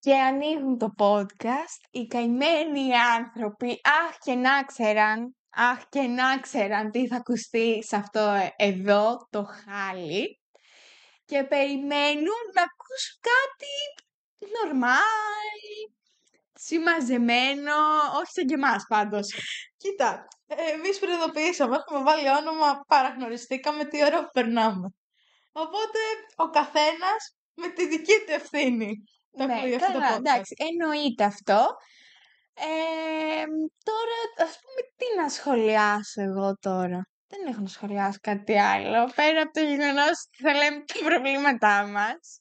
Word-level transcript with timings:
και 0.00 0.14
ανοίγουν 0.14 0.78
το 0.78 0.94
podcast 0.98 1.88
οι 1.90 2.06
καημένοι 2.06 2.96
άνθρωποι, 3.16 3.80
αχ 4.06 4.18
και 4.18 4.34
να 4.34 4.64
ξέραν, 4.64 5.36
αχ 5.50 5.88
και 5.88 6.00
να 6.00 6.40
ξέραν 6.40 6.90
τι 6.90 7.06
θα 7.06 7.16
ακουστεί 7.16 7.84
σε 7.84 7.96
αυτό 7.96 8.20
ε, 8.20 8.54
εδώ 8.56 9.26
το 9.30 9.44
χάλι 9.44 10.40
και 11.24 11.44
περιμένουν 11.44 12.42
να 12.54 12.62
ακούσουν 12.62 13.18
κάτι 13.30 13.74
normal, 14.54 15.90
συμμαζεμένο, 16.54 17.74
όχι 18.18 18.32
σαν 18.32 18.46
και 18.46 18.54
εμάς 18.54 18.84
πάντως. 18.88 19.34
Κοίτα, 19.76 20.26
ε, 20.46 20.70
εμείς 20.72 20.98
προειδοποιήσαμε, 20.98 21.76
έχουμε 21.76 22.02
βάλει 22.02 22.28
όνομα, 22.28 22.80
παραγνωριστήκαμε 22.86 23.84
τι 23.84 24.04
ώρα 24.04 24.24
που 24.24 24.30
περνάμε. 24.32 24.88
Οπότε 25.52 25.98
ο 26.36 26.50
καθένας 26.50 27.36
με 27.54 27.68
τη 27.68 27.88
δική 27.88 28.12
του 28.26 28.32
ευθύνη 28.32 29.04
το 29.36 29.46
ναι, 29.46 29.54
ακούει 29.54 29.74
αυτό 29.74 29.92
το 29.92 29.98
καλά, 29.98 30.14
podcast. 30.16 30.18
εντάξει, 30.18 30.54
εννοείται 30.70 31.24
αυτό. 31.24 31.66
Ε, 32.54 33.44
τώρα, 33.84 34.48
ας 34.50 34.58
πούμε, 34.60 34.80
τι 34.96 35.04
να 35.22 35.28
σχολιάσω 35.28 36.22
εγώ 36.22 36.56
τώρα. 36.60 37.08
Δεν 37.26 37.46
έχω 37.52 37.60
να 37.60 37.66
σχολιάσω 37.68 38.18
κάτι 38.22 38.58
άλλο, 38.58 39.10
πέρα 39.14 39.42
από 39.42 39.52
το 39.52 39.60
γεγονός 39.60 40.10
ότι 40.26 40.42
θα 40.42 40.52
λέμε 40.54 40.84
τα 40.84 41.04
προβλήματά 41.04 41.86
μας. 41.86 42.40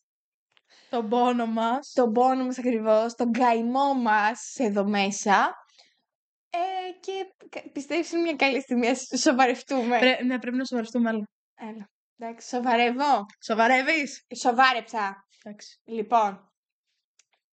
Τον 0.90 1.10
πόνο 1.10 1.46
μας. 1.46 1.92
τον 1.94 2.12
πόνο 2.14 2.46
μας 2.46 2.58
ακριβώς, 2.60 3.14
τον 3.16 3.32
καημό 3.32 3.94
μας 3.94 4.56
εδώ 4.58 4.86
μέσα. 4.86 5.54
Ε, 6.50 6.92
και 7.00 7.34
κα- 7.50 7.70
πιστεύεις 7.74 8.12
είναι 8.12 8.22
μια 8.22 8.36
καλή 8.36 8.62
στιγμή 8.62 8.88
να 8.88 8.94
σ- 8.94 9.18
σοβαρευτούμε. 9.18 10.00
Πρέ- 10.00 10.22
ναι, 10.24 10.40
πρέπει 10.40 10.58
να 10.58 10.66
σοβαρευτούμε, 10.66 11.10
αλλά. 11.10 11.28
Έλα. 11.56 11.90
Εντάξει, 12.18 12.48
σοβαρεύω. 12.48 13.26
Σοβαρεύεις; 13.46 14.26
Σοβάρεψα. 14.36 15.28
Εντάξει. 15.44 15.80
Λοιπόν, 15.86 16.49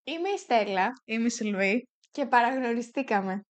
είμαι 0.07 0.29
η 0.29 0.37
Στέλλα 0.37 0.93
Είμαι 1.05 1.25
η 1.25 1.29
Σιλβή. 1.29 1.87
και 2.11 2.25
παραγνωριστήκαμε. 2.25 3.41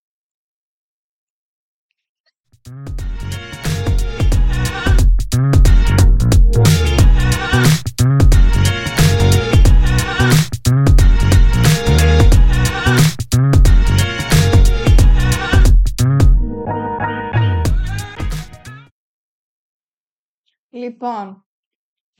Λοιπόν, 20.69 21.45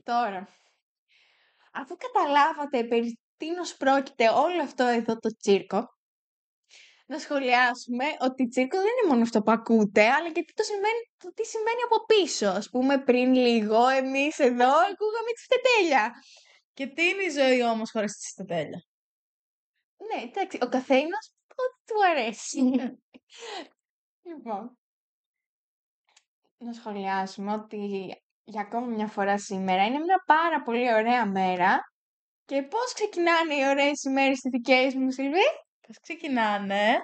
τώρα, 0.04 0.48
αφού 1.72 1.96
καταλάβατε 1.96 2.84
περί 2.84 3.20
τίνος 3.38 3.78
πρόκειται 3.78 4.30
όλο 4.30 4.62
αυτό 4.62 4.84
εδώ 4.84 5.18
το 5.18 5.30
τσίρκο, 5.38 5.98
να 7.10 7.20
σχολιάσουμε 7.20 8.06
ότι 8.20 8.48
τσίρκο 8.48 8.78
δεν 8.78 8.86
είναι 8.88 9.10
μόνο 9.10 9.22
αυτό 9.22 9.42
που 9.42 9.52
ακούτε, 9.52 10.10
αλλά 10.10 10.32
και 10.32 10.44
τι, 10.44 10.54
το 10.54 10.64
συμβαίνει, 10.64 11.02
το 11.18 11.34
τι 11.34 11.46
συμβαίνει 11.46 11.82
από 11.86 12.06
πίσω. 12.06 12.48
Ας 12.48 12.70
πούμε, 12.70 13.04
πριν 13.04 13.34
λίγο, 13.34 13.88
εμείς 13.88 14.40
εδώ 14.40 14.70
ακούγαμε 14.70 15.32
τις 15.36 15.48
φετέλια. 15.50 16.14
Και 16.74 16.88
τι 16.88 17.08
είναι 17.08 17.24
η 17.24 17.30
ζωή 17.30 17.64
όμως 17.64 17.92
χωρίς 17.92 18.18
τη 18.18 18.26
στετέλια; 18.26 18.84
Ναι, 19.98 20.22
εντάξει, 20.24 20.58
ο 20.62 20.70
καθένας 20.70 21.34
ό,τι 21.56 21.94
του 21.94 22.06
αρέσει. 22.10 22.60
λοιπόν, 24.30 24.78
να 26.58 26.74
σχολιάσουμε 26.74 27.54
ότι 27.54 27.78
για 28.44 28.62
ακόμα 28.62 28.86
μια 28.86 29.08
φορά 29.08 29.38
σήμερα 29.40 29.86
είναι 29.86 30.00
μια 30.00 30.24
πάρα 30.26 30.62
πολύ 30.62 30.94
ωραία 30.94 31.26
μέρα 31.26 31.92
και 32.48 32.62
πώς 32.64 32.94
ξεκινάνε 32.94 33.54
οι 33.56 33.68
ωραίες 33.70 34.04
ημέρες 34.04 34.38
στις 34.38 34.52
δικές 34.52 34.94
μου, 34.96 35.12
Σιλβί; 35.12 35.48
Πώς 35.88 36.00
ξεκινάνε; 36.02 37.02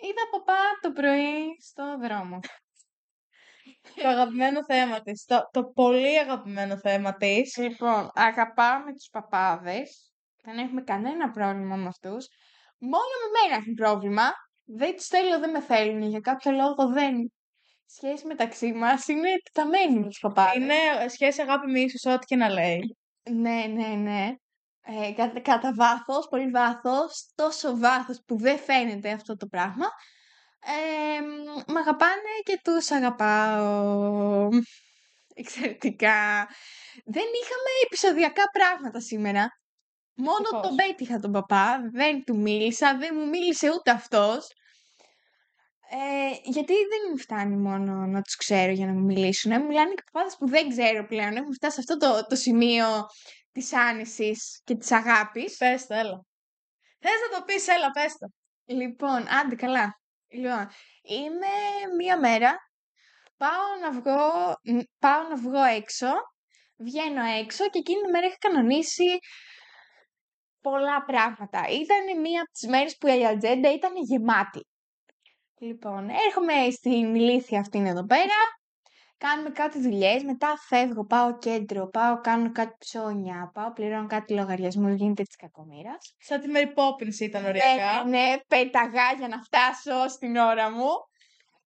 Είδα 0.00 0.24
παπά 0.30 0.62
το 0.80 0.92
πρωί 0.92 1.56
στο 1.60 1.98
δρόμο. 1.98 2.38
το 4.02 4.08
αγαπημένο 4.08 4.64
θέμα 4.64 5.00
της. 5.00 5.24
Το, 5.24 5.48
το 5.50 5.64
πολύ 5.64 6.18
αγαπημένο 6.18 6.78
θέμα 6.78 7.16
της. 7.16 7.56
Λοιπόν, 7.56 8.10
αγαπάμε 8.14 8.92
τους 8.92 9.08
παπάδες. 9.12 10.12
Δεν 10.42 10.58
έχουμε 10.58 10.82
κανένα 10.82 11.30
πρόβλημα 11.30 11.76
με 11.76 11.86
αυτούς. 11.86 12.26
Μόνο 12.78 13.12
με 13.22 13.40
μένα 13.40 13.60
έχουν 13.60 13.74
πρόβλημα. 13.74 14.30
Δεν 14.64 14.96
τους 14.96 15.06
θέλω, 15.06 15.38
δεν 15.38 15.50
με 15.50 15.60
θέλουν. 15.60 16.02
Για 16.02 16.20
κάποιο 16.20 16.50
λόγο 16.52 16.88
δεν. 16.92 17.18
Η 17.18 17.90
σχέση 17.90 18.26
μεταξύ 18.26 18.72
μας 18.72 19.08
είναι 19.08 19.28
τεταμένη 19.42 19.98
με 19.98 20.06
τους 20.06 20.18
παπάδες. 20.18 20.54
Είναι 20.54 21.08
σχέση 21.08 21.40
αγάπη 21.40 21.70
μίσους, 21.70 22.04
ό,τι 22.04 22.26
και 22.26 22.36
να 22.36 22.48
λέει. 22.48 22.96
Ναι, 23.30 23.64
ναι, 23.66 23.88
ναι. 23.88 24.34
Ε, 24.82 25.12
κατά, 25.12 25.40
κατά 25.40 25.74
βάθος, 25.74 26.28
πολύ 26.28 26.50
βάθος, 26.50 27.32
τόσο 27.34 27.76
βάθος 27.76 28.22
που 28.26 28.38
δεν 28.38 28.58
φαίνεται 28.58 29.10
αυτό 29.10 29.36
το 29.36 29.46
πράγμα. 29.46 29.86
Ε, 30.60 31.20
μ, 31.20 31.72
μ' 31.72 31.76
αγαπάνε 31.76 32.34
και 32.42 32.60
τους 32.64 32.90
αγαπάω. 32.90 34.48
Εξαιρετικά. 35.34 36.48
Δεν 37.04 37.24
είχαμε 37.42 37.70
επεισοδιακά 37.84 38.42
πράγματα 38.52 39.00
σήμερα. 39.00 39.48
Μόνο 40.14 40.36
Ευτυχώς. 40.40 40.66
τον 40.66 40.76
πέτυχα 40.76 41.18
τον 41.18 41.32
παπά, 41.32 41.80
δεν 41.92 42.24
του 42.24 42.36
μίλησα, 42.36 42.96
δεν 42.98 43.10
μου 43.14 43.28
μίλησε 43.28 43.70
ούτε 43.70 43.90
αυτός. 43.90 44.48
Ε, 45.90 46.50
γιατί 46.50 46.72
δεν 46.72 47.00
μου 47.10 47.18
φτάνει 47.18 47.56
μόνο 47.56 47.92
να 48.06 48.22
τους 48.22 48.36
ξέρω 48.36 48.72
για 48.72 48.86
να 48.86 48.92
μου 48.92 49.04
μιλήσουν. 49.04 49.52
Μου 49.52 49.66
μιλάνε 49.66 49.94
και 49.94 50.02
παπάδες 50.12 50.36
που 50.36 50.48
δεν 50.48 50.68
ξέρω 50.68 51.06
πλέον. 51.06 51.36
Έχουμε 51.36 51.54
φτάσει 51.54 51.74
σε 51.74 51.80
αυτό 51.80 51.96
το, 51.96 52.26
το 52.28 52.36
σημείο 52.36 52.86
της 53.58 53.72
άνεσης 53.72 54.60
και 54.64 54.74
της 54.76 54.92
αγάπης. 54.92 55.56
Πες 55.56 55.86
το, 55.86 55.94
έλα. 55.94 56.24
Θες 56.98 57.18
να 57.30 57.38
το 57.38 57.44
πεις, 57.44 57.68
έλα, 57.68 57.90
πες 57.90 58.12
το. 58.12 58.26
Λοιπόν, 58.64 59.28
άντε 59.28 59.54
καλά. 59.54 60.00
Λοιπόν, 60.28 60.68
είμαι 61.02 61.46
μία 61.98 62.18
μέρα, 62.18 62.56
πάω 63.36 63.76
να 63.80 63.90
βγω, 63.92 64.54
ν- 64.62 64.88
πάω 64.98 65.22
να 65.28 65.36
βγω 65.36 65.62
έξω, 65.62 66.06
βγαίνω 66.76 67.24
έξω 67.24 67.68
και 67.70 67.78
εκείνη 67.78 68.00
τη 68.00 68.10
μέρα 68.10 68.26
είχα 68.26 68.36
κανονίσει 68.38 69.18
πολλά 70.60 71.04
πράγματα. 71.04 71.60
Ήταν 71.68 72.20
μία 72.20 72.40
από 72.42 72.50
τις 72.52 72.68
μέρες 72.68 72.96
που 72.96 73.06
η 73.06 73.26
ατζέντα 73.26 73.72
ήταν 73.72 73.92
γεμάτη. 73.96 74.66
Λοιπόν, 75.60 76.08
έρχομαι 76.08 76.70
στην 76.70 77.14
ηλίθεια 77.14 77.60
αυτήν 77.60 77.86
εδώ 77.86 78.04
πέρα, 78.04 78.38
κάνουμε 79.18 79.50
κάτι 79.50 79.80
δουλειές, 79.80 80.22
μετά 80.22 80.56
φεύγω, 80.68 81.04
πάω 81.06 81.38
κέντρο, 81.38 81.88
πάω 81.88 82.20
κάνω 82.20 82.52
κάτι 82.52 82.74
ψώνια, 82.78 83.50
πάω 83.54 83.72
πληρώνω 83.72 84.06
κάτι 84.06 84.34
λογαριασμούς, 84.34 84.94
γίνεται 84.94 85.22
της 85.22 85.36
κακομήρας. 85.36 86.14
Σαν 86.18 86.40
τη 86.40 86.48
Mary 86.54 86.66
Poppins 86.66 87.18
ήταν 87.20 87.42
Ναι, 87.42 87.48
ωριακά. 87.48 88.04
ναι, 88.04 88.18
ναι, 88.18 88.36
πέταγα 88.48 89.12
για 89.18 89.28
να 89.28 89.42
φτάσω 89.42 90.08
στην 90.08 90.36
ώρα 90.36 90.70
μου. 90.70 90.88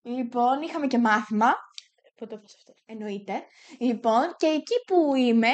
Λοιπόν, 0.03 0.63
είχαμε 0.63 0.87
και 0.87 0.99
μάθημα, 0.99 1.55
Πού 2.17 2.27
το 2.27 2.37
είπες 2.39 2.55
αυτό; 2.55 2.73
εννοείται. 2.87 3.43
Λοιπόν, 3.79 4.35
και 4.37 4.47
εκεί 4.47 4.75
που 4.87 5.15
είμαι, 5.15 5.49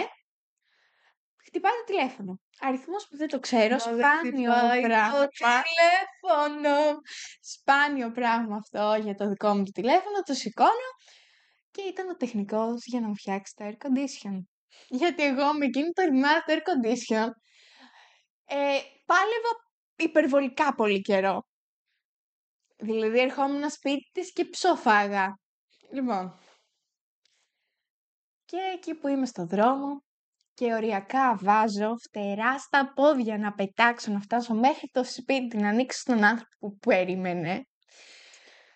χτυπάει 1.46 1.72
το 1.72 1.84
τηλέφωνο. 1.92 2.40
Αριθμός 2.60 3.06
που 3.08 3.16
δεν 3.16 3.28
το 3.28 3.40
ξέρω, 3.40 3.76
Μα 3.76 3.92
δεν 3.92 4.04
σπάνιο 4.04 4.52
χτυπάει 4.52 4.80
πράγμα. 4.82 5.18
Το 5.18 5.28
τηλέφωνο. 5.38 6.76
Σπάνιο 7.40 8.10
πράγμα 8.10 8.56
αυτό 8.56 8.96
για 9.02 9.14
το 9.14 9.28
δικό 9.28 9.54
μου 9.54 9.64
το 9.64 9.70
τηλέφωνο, 9.70 10.22
το 10.26 10.34
σηκώνω 10.34 10.88
και 11.70 11.82
ήταν 11.82 12.08
ο 12.08 12.16
τεχνικός 12.16 12.84
για 12.84 13.00
να 13.00 13.08
μου 13.08 13.16
φτιάξει 13.16 13.54
το 13.56 13.64
air 13.64 13.86
condition. 13.86 14.38
Γιατί 14.88 15.22
εγώ 15.22 15.52
με 15.52 15.64
εκείνο 15.64 15.90
το 15.90 16.02
remote 16.02 16.50
air 16.50 16.56
condition 16.56 17.28
ε, 18.44 18.78
πάλευα 19.04 19.52
υπερβολικά 19.96 20.74
πολύ 20.74 21.00
καιρό. 21.00 21.46
Δηλαδή 22.76 23.20
ερχόμουν 23.20 23.70
σπίτι 23.70 24.10
της 24.12 24.32
και 24.32 24.44
ψόφαγα. 24.44 25.38
Λοιπόν. 25.92 26.38
Και 28.44 28.56
εκεί 28.74 28.94
που 28.94 29.08
είμαι 29.08 29.26
στο 29.26 29.46
δρόμο 29.46 30.02
και 30.54 30.74
οριακά 30.74 31.36
βάζω 31.36 31.96
φτερά 31.96 32.58
στα 32.58 32.92
πόδια 32.94 33.38
να 33.38 33.52
πετάξω, 33.52 34.12
να 34.12 34.20
φτάσω 34.20 34.54
μέχρι 34.54 34.88
το 34.92 35.04
σπίτι, 35.04 35.56
να 35.56 35.68
ανοίξω 35.68 36.02
τον 36.04 36.24
άνθρωπο 36.24 36.56
που 36.58 36.76
περίμενε. 36.76 37.66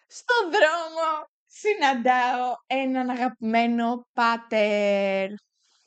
Στο 0.07 0.35
δρόμο 0.43 1.32
συναντάω 1.53 2.55
έναν 2.67 3.11
αγαπημένο 3.11 4.07
πάτερ. 4.13 5.29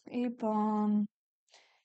Λοιπόν, 0.04 1.10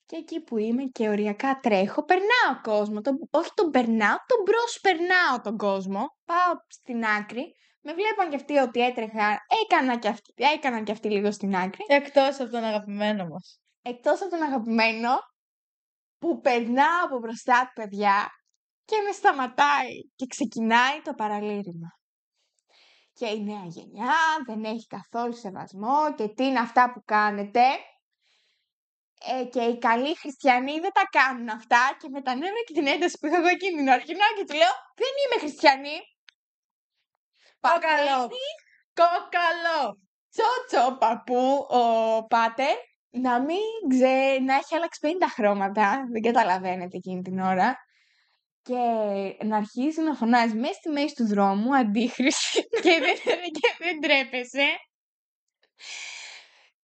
και 0.07 0.17
εκεί 0.17 0.41
που 0.41 0.59
είμαι 0.59 0.85
και 0.85 1.09
οριακά 1.09 1.61
τρέχω, 1.61 2.05
περνάω 2.05 2.61
κόσμο. 2.63 3.01
Τον, 3.01 3.29
όχι 3.31 3.51
τον 3.55 3.71
περνάω, 3.71 4.17
τον 4.27 4.45
προσπερνάω 4.45 5.41
τον 5.43 5.57
κόσμο. 5.57 6.01
Πάω 6.25 6.55
στην 6.69 7.05
άκρη. 7.05 7.55
Με 7.83 7.95
βλέπαν 7.95 8.31
και 8.31 8.37
αυτοί 8.37 8.57
ότι 8.57 8.81
έτρεχα. 8.81 9.39
Έκανα 9.63 9.99
και 9.99 10.09
αυτοί, 10.09 10.33
έκανα 10.37 10.83
και 10.83 10.93
αυτοί 10.93 11.11
λίγο 11.11 11.33
στην 11.33 11.57
άκρη. 11.57 11.85
Εκτός 11.89 12.41
από 12.41 12.51
τον 12.51 12.65
αγαπημένο 12.65 13.29
μας. 13.29 13.61
Εκτός 13.83 14.21
από 14.21 14.31
τον 14.31 14.43
αγαπημένο 14.43 15.09
που 16.19 16.41
περνάω 16.41 17.05
από 17.05 17.19
μπροστά 17.19 17.61
του 17.67 17.81
παιδιά 17.81 18.29
και 18.85 18.97
με 19.07 19.13
σταματάει 19.13 20.01
και 20.17 20.27
ξεκινάει 20.27 21.01
το 21.05 21.15
παραλήρημα. 21.15 22.00
Και 23.21 23.27
η 23.27 23.45
νέα 23.45 23.65
γενιά 23.67 24.17
δεν 24.47 24.65
έχει 24.65 24.87
καθόλου 24.87 25.37
σεβασμό 25.37 26.15
και 26.17 26.29
τι 26.29 26.45
είναι 26.45 26.59
αυτά 26.59 26.93
που 26.93 27.03
κάνετε. 27.05 27.65
Ε, 29.41 29.45
και 29.45 29.61
οι 29.61 29.79
καλοί 29.79 30.17
χριστιανοί 30.17 30.81
δεν 30.81 30.93
τα 30.93 31.05
κάνουν 31.11 31.49
αυτά 31.49 31.97
και 32.01 32.09
με 32.09 32.23
τα 32.23 32.35
νεύρα 32.35 32.63
και 32.67 32.73
την 32.73 32.87
ένταση 32.87 33.19
που 33.19 33.27
είχα 33.27 33.37
εγώ 33.37 33.47
εκείνη 33.47 33.77
την 33.77 33.89
ώρα 33.89 34.03
γυρνάω 34.07 34.33
και 34.37 34.45
του 34.45 34.55
λέω 34.55 34.75
δεν 35.01 35.13
είμαι 35.21 35.39
χριστιανή. 35.43 35.99
Κόκαλο. 37.61 38.21
Κόκαλο. 39.01 39.81
Τσότσο 40.33 40.97
παππού 40.97 41.67
ο 41.81 41.83
πάτερ 42.27 42.77
να 43.11 43.41
μην 43.41 43.71
ξέ, 43.89 44.39
να 44.47 44.55
έχει 44.55 44.75
αλλάξει 44.77 45.01
50 45.03 45.09
χρώματα, 45.35 46.07
δεν 46.13 46.23
καταλαβαίνετε 46.23 46.97
εκείνη 46.97 47.23
την 47.23 47.41
ώρα 47.41 47.77
και 48.63 48.75
να 49.45 49.57
αρχίζει 49.57 50.01
να 50.01 50.15
φωνάζει 50.15 50.55
μέσα 50.55 50.73
στη 50.73 50.89
μέση 50.89 51.15
του 51.15 51.27
δρόμου 51.27 51.77
αντίχρηση 51.77 52.63
και 52.83 52.99
δεν, 53.01 53.41
και 53.51 53.75
δεν 53.79 54.01
τρέπεσαι 54.01 54.67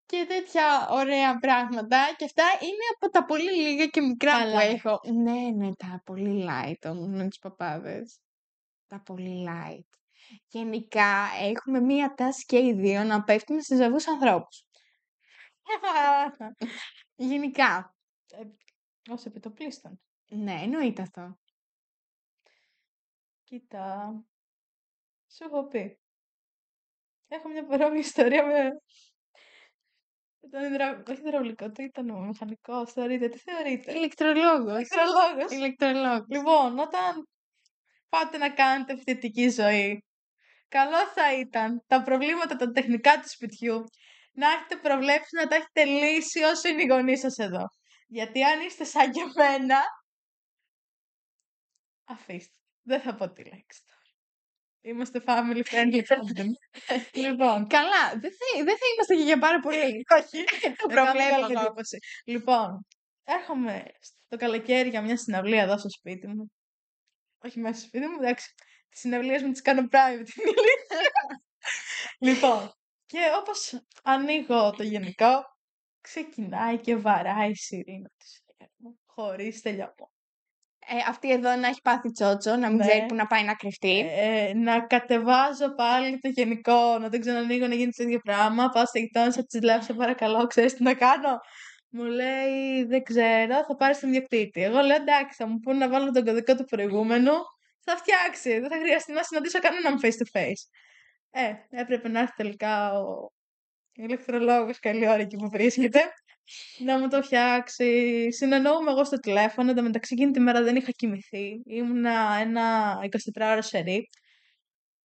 και 0.07 0.25
τέτοια 0.29 0.89
ωραία 0.91 1.39
πράγματα 1.39 2.15
και 2.17 2.25
αυτά 2.25 2.45
είναι 2.61 2.85
από 2.95 3.11
τα 3.13 3.25
πολύ 3.25 3.51
λίγα 3.51 3.87
και 3.87 4.01
μικρά 4.01 4.33
που 4.33 4.39
Καλά. 4.39 4.63
έχω. 4.63 5.01
Ναι, 5.13 5.51
ναι, 5.55 5.75
τα 5.75 6.03
πολύ 6.05 6.47
light 6.49 6.91
όμως 6.91 7.09
με 7.09 7.29
τους 7.29 7.39
παπάδες. 7.39 8.19
Τα 8.87 9.03
πολύ 9.03 9.47
light. 9.49 9.99
Γενικά 10.47 11.29
έχουμε 11.41 11.81
μία 11.81 12.15
τάση 12.15 12.45
και 12.45 12.59
οι 12.59 12.73
δύο 12.73 13.05
να 13.05 13.23
πέφτουμε 13.23 13.61
σε 13.61 13.77
ζαβούς 13.77 14.09
ανθρώπους. 14.09 14.65
Γενικά. 17.31 17.95
Ως 19.11 19.25
επιτοπλίστων. 19.25 20.01
Ναι, 20.29 20.61
εννοείται 20.63 21.03
αυτό. 21.03 21.39
Κοίτα. 23.49 24.13
Σου 25.35 25.45
έχω 25.45 25.67
πει. 25.67 25.99
Έχω 27.29 27.49
μια 27.49 27.67
παρόμοια 27.67 28.01
ιστορία 28.09 28.47
με... 28.47 28.63
με 30.41 30.49
τον 30.51 30.63
υδρα... 30.65 31.03
Όχι 31.09 31.21
υδραυλικό, 31.21 31.71
τι 31.71 31.83
ήταν 31.83 32.11
ο 32.11 32.21
μηχανικός, 32.21 32.93
θεωρείτε, 32.93 33.29
τι 33.29 33.39
θεωρείτε. 33.39 33.93
Ηλεκτρολόγος. 33.93 34.75
Ηλεκτρολόγος. 34.75 35.53
Ηλεκτρολόγος. 35.53 36.27
Λοιπόν, 36.29 36.79
όταν 36.79 37.29
πάτε 38.09 38.39
να 38.39 38.55
κάνετε 38.55 38.97
φοιτητική 38.97 39.49
ζωή, 39.49 40.05
καλό 40.69 41.07
θα 41.07 41.39
ήταν 41.39 41.85
τα 41.87 42.03
προβλήματα 42.03 42.57
τα 42.57 42.71
τεχνικά 42.71 43.21
του 43.21 43.29
σπιτιού 43.29 43.85
να 44.33 44.51
έχετε 44.51 44.77
προβλέψει 44.77 45.37
να 45.37 45.47
τα 45.47 45.55
έχετε 45.55 45.85
λύσει 45.85 46.43
όσο 46.43 46.69
είναι 46.69 46.83
οι 46.83 46.87
γονείς 46.87 47.21
σας 47.21 47.39
εδώ. 47.39 47.65
Γιατί 48.07 48.45
αν 48.45 48.61
είστε 48.61 48.85
σαν 48.85 49.11
και 49.11 49.21
εμένα, 49.21 49.81
αφήστε. 52.05 52.57
Δεν 52.89 53.01
θα 53.01 53.15
πω 53.15 53.31
τη 53.33 53.43
λέξη 53.45 53.81
τώρα. 53.87 54.01
Είμαστε 54.81 55.23
family 55.27 55.63
friendly 55.71 56.03
content. 56.13 56.55
λοιπόν, 57.13 57.67
Καλά, 57.67 58.11
δεν 58.21 58.31
θα, 58.31 58.65
δεν 58.65 58.77
θα 58.79 58.87
είμαστε 58.95 59.15
και 59.17 59.23
για 59.23 59.39
πάρα 59.39 59.61
πολύ. 59.61 60.05
όχι. 60.19 60.45
Το 60.45 60.87
Δεν 60.87 60.97
κάνω 60.97 61.11
προβλέπω 61.11 61.41
καλή 61.41 61.53
εγώ. 61.53 61.61
εντύπωση. 61.65 61.99
Λοιπόν, 62.25 62.87
έρχομαι 63.25 63.85
το 64.29 64.37
καλοκαίρι 64.37 64.89
για 64.89 65.03
μια 65.03 65.17
συναυλία 65.17 65.63
εδώ 65.63 65.79
στο 65.79 65.89
σπίτι 65.91 66.27
μου. 66.27 66.53
Όχι 67.45 67.61
μέσα 67.61 67.79
στο 67.79 67.87
σπίτι 67.87 68.07
μου, 68.07 68.17
εντάξει. 68.23 68.55
Τις 68.89 69.01
συναυλίες 69.01 69.43
μου 69.43 69.51
τις 69.53 69.63
κάνω 69.63 69.81
private. 69.91 70.29
είναι 70.37 70.51
η 70.51 70.55
αλήθεια. 70.59 71.11
λοιπόν, 72.19 72.73
και 73.07 73.19
όπως 73.41 73.81
ανοίγω 74.03 74.71
το 74.71 74.83
γενικό, 74.83 75.43
ξεκινάει 76.01 76.79
και 76.81 76.97
βαράει 76.97 77.51
η 77.51 77.55
σιρήνα 77.55 78.11
της. 78.17 78.41
Χωρίς 79.07 79.61
τελειωμό. 79.63 80.11
Ε, 80.89 80.95
αυτή 81.09 81.31
εδώ 81.31 81.57
να 81.57 81.67
έχει 81.69 81.81
πάθει 81.83 82.11
τσότσο, 82.13 82.57
να 82.57 82.69
μην 82.69 82.77
Ναι. 82.77 82.87
ξέρει 82.87 83.07
που 83.07 83.15
να 83.15 83.27
πάει 83.27 83.45
να 83.45 83.55
κρυφτεί. 83.55 84.07
Ε, 84.11 84.53
να 84.55 84.81
κατεβάζω 84.81 85.75
πάλι 85.75 86.19
το 86.19 86.29
γενικό, 86.29 86.99
να 86.99 87.09
δεν 87.09 87.21
ξανανοίγω 87.21 87.67
να 87.67 87.75
γίνει 87.75 87.93
το 87.93 88.03
ίδιο 88.03 88.19
πράγμα. 88.19 88.69
Πάω 88.69 88.87
στη 88.87 89.01
γειτόνισσα, 89.01 89.45
της 89.45 89.63
λέω, 89.63 89.83
σε 89.83 89.93
παρακαλώ, 89.95 90.47
ξέρεις 90.47 90.75
τι 90.75 90.83
να 90.83 90.95
κάνω. 90.95 91.39
Μου 91.91 92.05
λέει, 92.05 92.85
δεν 92.87 93.03
ξέρω, 93.03 93.65
θα 93.69 93.77
πάρεις 93.77 94.01
τον 94.01 94.09
ιδιοκτήτη. 94.09 94.63
Εγώ 94.63 94.81
λέω, 94.81 94.97
εντάξει, 94.97 95.37
θα 95.37 95.47
μου 95.47 95.59
πούνε 95.59 95.79
να 95.79 95.89
βάλω 95.89 96.11
τον 96.11 96.25
κωδικό 96.25 96.55
του 96.55 96.65
προηγούμενου. 96.65 97.33
Θα 97.85 97.97
φτιάξει, 97.97 98.59
δεν 98.59 98.71
θα 98.71 98.77
χρειαστεί 98.79 99.13
να 99.13 99.23
συναντήσω 99.23 99.59
κανέναν 99.59 99.99
face 100.03 100.07
to 100.23 100.41
face. 100.41 100.63
Ε, 101.31 101.53
έπρεπε 101.81 102.09
να 102.09 102.21
έρθει 102.21 102.33
τελικά 102.37 102.93
ο 102.93 103.29
ηλεκτρολόγος 103.93 104.79
καλή 104.79 105.09
ώρα 105.09 105.21
εκεί 105.21 105.37
που 105.37 105.49
βρίσκεται 105.51 106.01
να 106.79 106.99
μου 106.99 107.09
το 107.09 107.23
φτιάξει. 107.23 108.33
Συνεννοούμε 108.33 108.91
εγώ 108.91 109.05
στο 109.05 109.19
τηλέφωνο. 109.21 109.71
Εν 109.71 109.77
τω 109.77 109.83
μεταξύ 109.83 110.15
εκείνη 110.15 110.31
τη 110.33 110.41
μέρα 110.41 110.63
δεν 110.63 110.77
είχα 110.77 110.91
κοιμηθεί. 110.91 111.63
Ήμουνα 111.65 112.39
ένα 112.41 112.95
24ωρο 113.39 113.59
σερί. 113.61 114.09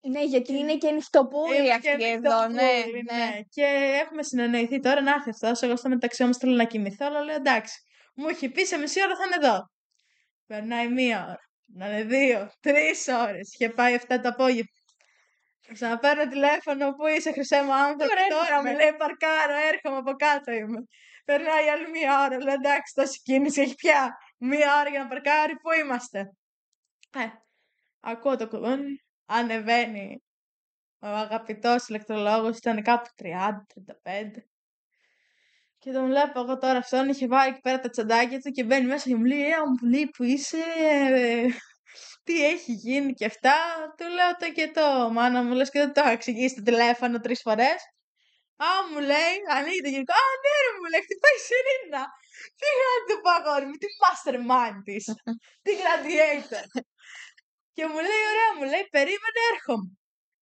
Ναι, 0.03 0.23
γιατί 0.23 0.53
είναι 0.53 0.77
και 0.77 0.91
νυχτοπούλη 0.91 1.57
Είμαι 1.57 1.69
αυτή 1.69 1.95
και 1.97 2.05
εδώ, 2.05 2.47
ναι, 2.47 2.63
νυχτοπούλη, 2.63 3.03
ναι. 3.11 3.39
Και 3.49 3.65
έχουμε 4.05 4.23
συνεννοηθεί 4.23 4.79
τώρα 4.79 5.01
να 5.01 5.11
έρθει 5.11 5.29
αυτός. 5.29 5.61
Εγώ 5.61 5.75
στο 5.75 5.89
μεταξύ 5.89 6.23
όμως 6.23 6.37
θέλω 6.37 6.55
να 6.55 6.65
κοιμηθώ, 6.65 7.05
αλλά 7.05 7.21
λέω 7.21 7.35
εντάξει. 7.35 7.81
Μου 8.15 8.27
έχει 8.27 8.49
πει 8.49 8.65
σε 8.65 8.77
μισή 8.77 9.01
ώρα 9.03 9.15
θα 9.15 9.23
είναι 9.25 9.47
εδώ. 9.47 9.69
Περνάει 10.47 10.87
μία 10.87 11.23
ώρα. 11.23 11.39
Να 11.73 11.87
είναι 11.87 12.03
δύο, 12.03 12.51
τρεις 12.59 13.07
ώρες. 13.07 13.53
Είχε 13.53 13.69
πάει 13.69 13.93
7 13.93 14.19
το 14.21 14.29
απόγευμα. 14.29 14.79
Ξαναπαίρνω 15.73 16.27
τηλέφωνο, 16.27 16.91
πού 16.95 17.07
είσαι 17.07 17.31
χρυσέ 17.31 17.63
μου 17.63 17.73
άνθρωπο. 17.73 18.05
Τώρα 18.07 18.27
Τώρα 18.29 18.45
έρχομαι. 18.47 18.69
μου 18.69 18.77
λέει 18.77 18.93
παρκάρω, 18.97 19.53
έρχομαι 19.73 19.97
από 19.97 20.11
κάτω 20.11 20.51
είμαι. 20.51 20.79
Περνάει 21.25 21.67
άλλη 21.69 21.89
μία 21.89 22.19
ώρα. 22.19 22.37
Λέω 22.37 22.53
εντάξει, 22.53 22.93
τόση 22.95 23.21
κίνηση 23.21 23.61
έχει 23.61 23.75
πια. 23.75 24.17
Μία 24.37 24.79
ώρα 24.79 24.89
για 24.89 24.99
να 24.99 25.07
παρκάρει, 25.07 25.55
πού 25.55 25.71
είμαστε; 25.71 26.19
Ε, 27.13 27.27
ακούω 27.99 28.37
το 28.37 28.47
κουδούνι, 28.47 29.03
ανεβαίνει 29.25 30.23
ο 30.99 31.07
αγαπητός 31.07 31.87
ηλεκτρολόγος, 31.87 32.57
ήταν 32.57 32.81
κάπου 32.83 33.09
30-35. 33.15 34.45
Και 35.77 35.91
τον 35.91 36.05
βλέπω 36.05 36.39
εγώ 36.39 36.57
τώρα 36.57 36.77
αυτόν, 36.77 37.09
είχε 37.09 37.27
βάλει 37.27 37.51
εκεί 37.51 37.59
πέρα 37.61 37.79
τα 37.79 37.89
τσαντάκια 37.89 38.39
του 38.39 38.51
και 38.51 38.63
μπαίνει 38.63 38.85
μέσα 38.85 39.09
και 39.09 39.15
μου 39.15 39.23
λέει, 39.23 39.41
ε, 39.41 39.55
μου 39.81 39.89
λέει 39.89 40.09
που 40.17 40.23
είσαι, 40.23 40.57
ε, 40.77 41.45
τι 42.23 42.45
έχει 42.45 42.71
γίνει 42.71 43.13
και 43.13 43.25
αυτά. 43.25 43.53
Του 43.97 44.07
λέω 44.07 44.35
το 44.39 44.51
και 44.51 44.71
το, 44.73 45.09
μάνα 45.11 45.43
μου, 45.43 45.53
λες 45.53 45.69
και 45.69 45.79
δεν 45.79 45.93
το 45.93 46.01
έχω 46.01 46.09
εξηγήσει 46.09 46.53
στο 46.53 46.61
τηλέφωνο 46.61 47.19
τρεις 47.19 47.41
φορές. 47.41 47.75
Α, 48.67 48.69
μου 48.89 48.99
λέει, 49.11 49.35
ανοίγει 49.55 49.81
το 49.85 49.89
γενικό. 49.93 50.13
Α, 50.21 50.25
ναι, 50.43 50.53
ρε, 50.63 50.71
μου 50.79 50.87
λέει, 50.91 51.03
χτυπάει 51.05 51.37
η 51.41 51.43
σιρήνα. 51.47 52.03
Τι 52.59 52.67
γράφει 52.77 53.05
το 53.11 53.17
παγόρι 53.25 53.65
μου, 53.69 53.77
τι 53.81 53.87
mastermind 54.01 54.79
της, 54.87 55.03
τι 55.63 55.71
gladiator. 55.81 56.65
και 57.75 57.83
μου 57.89 57.99
λέει, 58.07 58.23
ωραία, 58.31 58.51
μου 58.57 58.65
λέει, 58.71 58.85
περίμενε, 58.97 59.39
έρχομαι. 59.53 59.89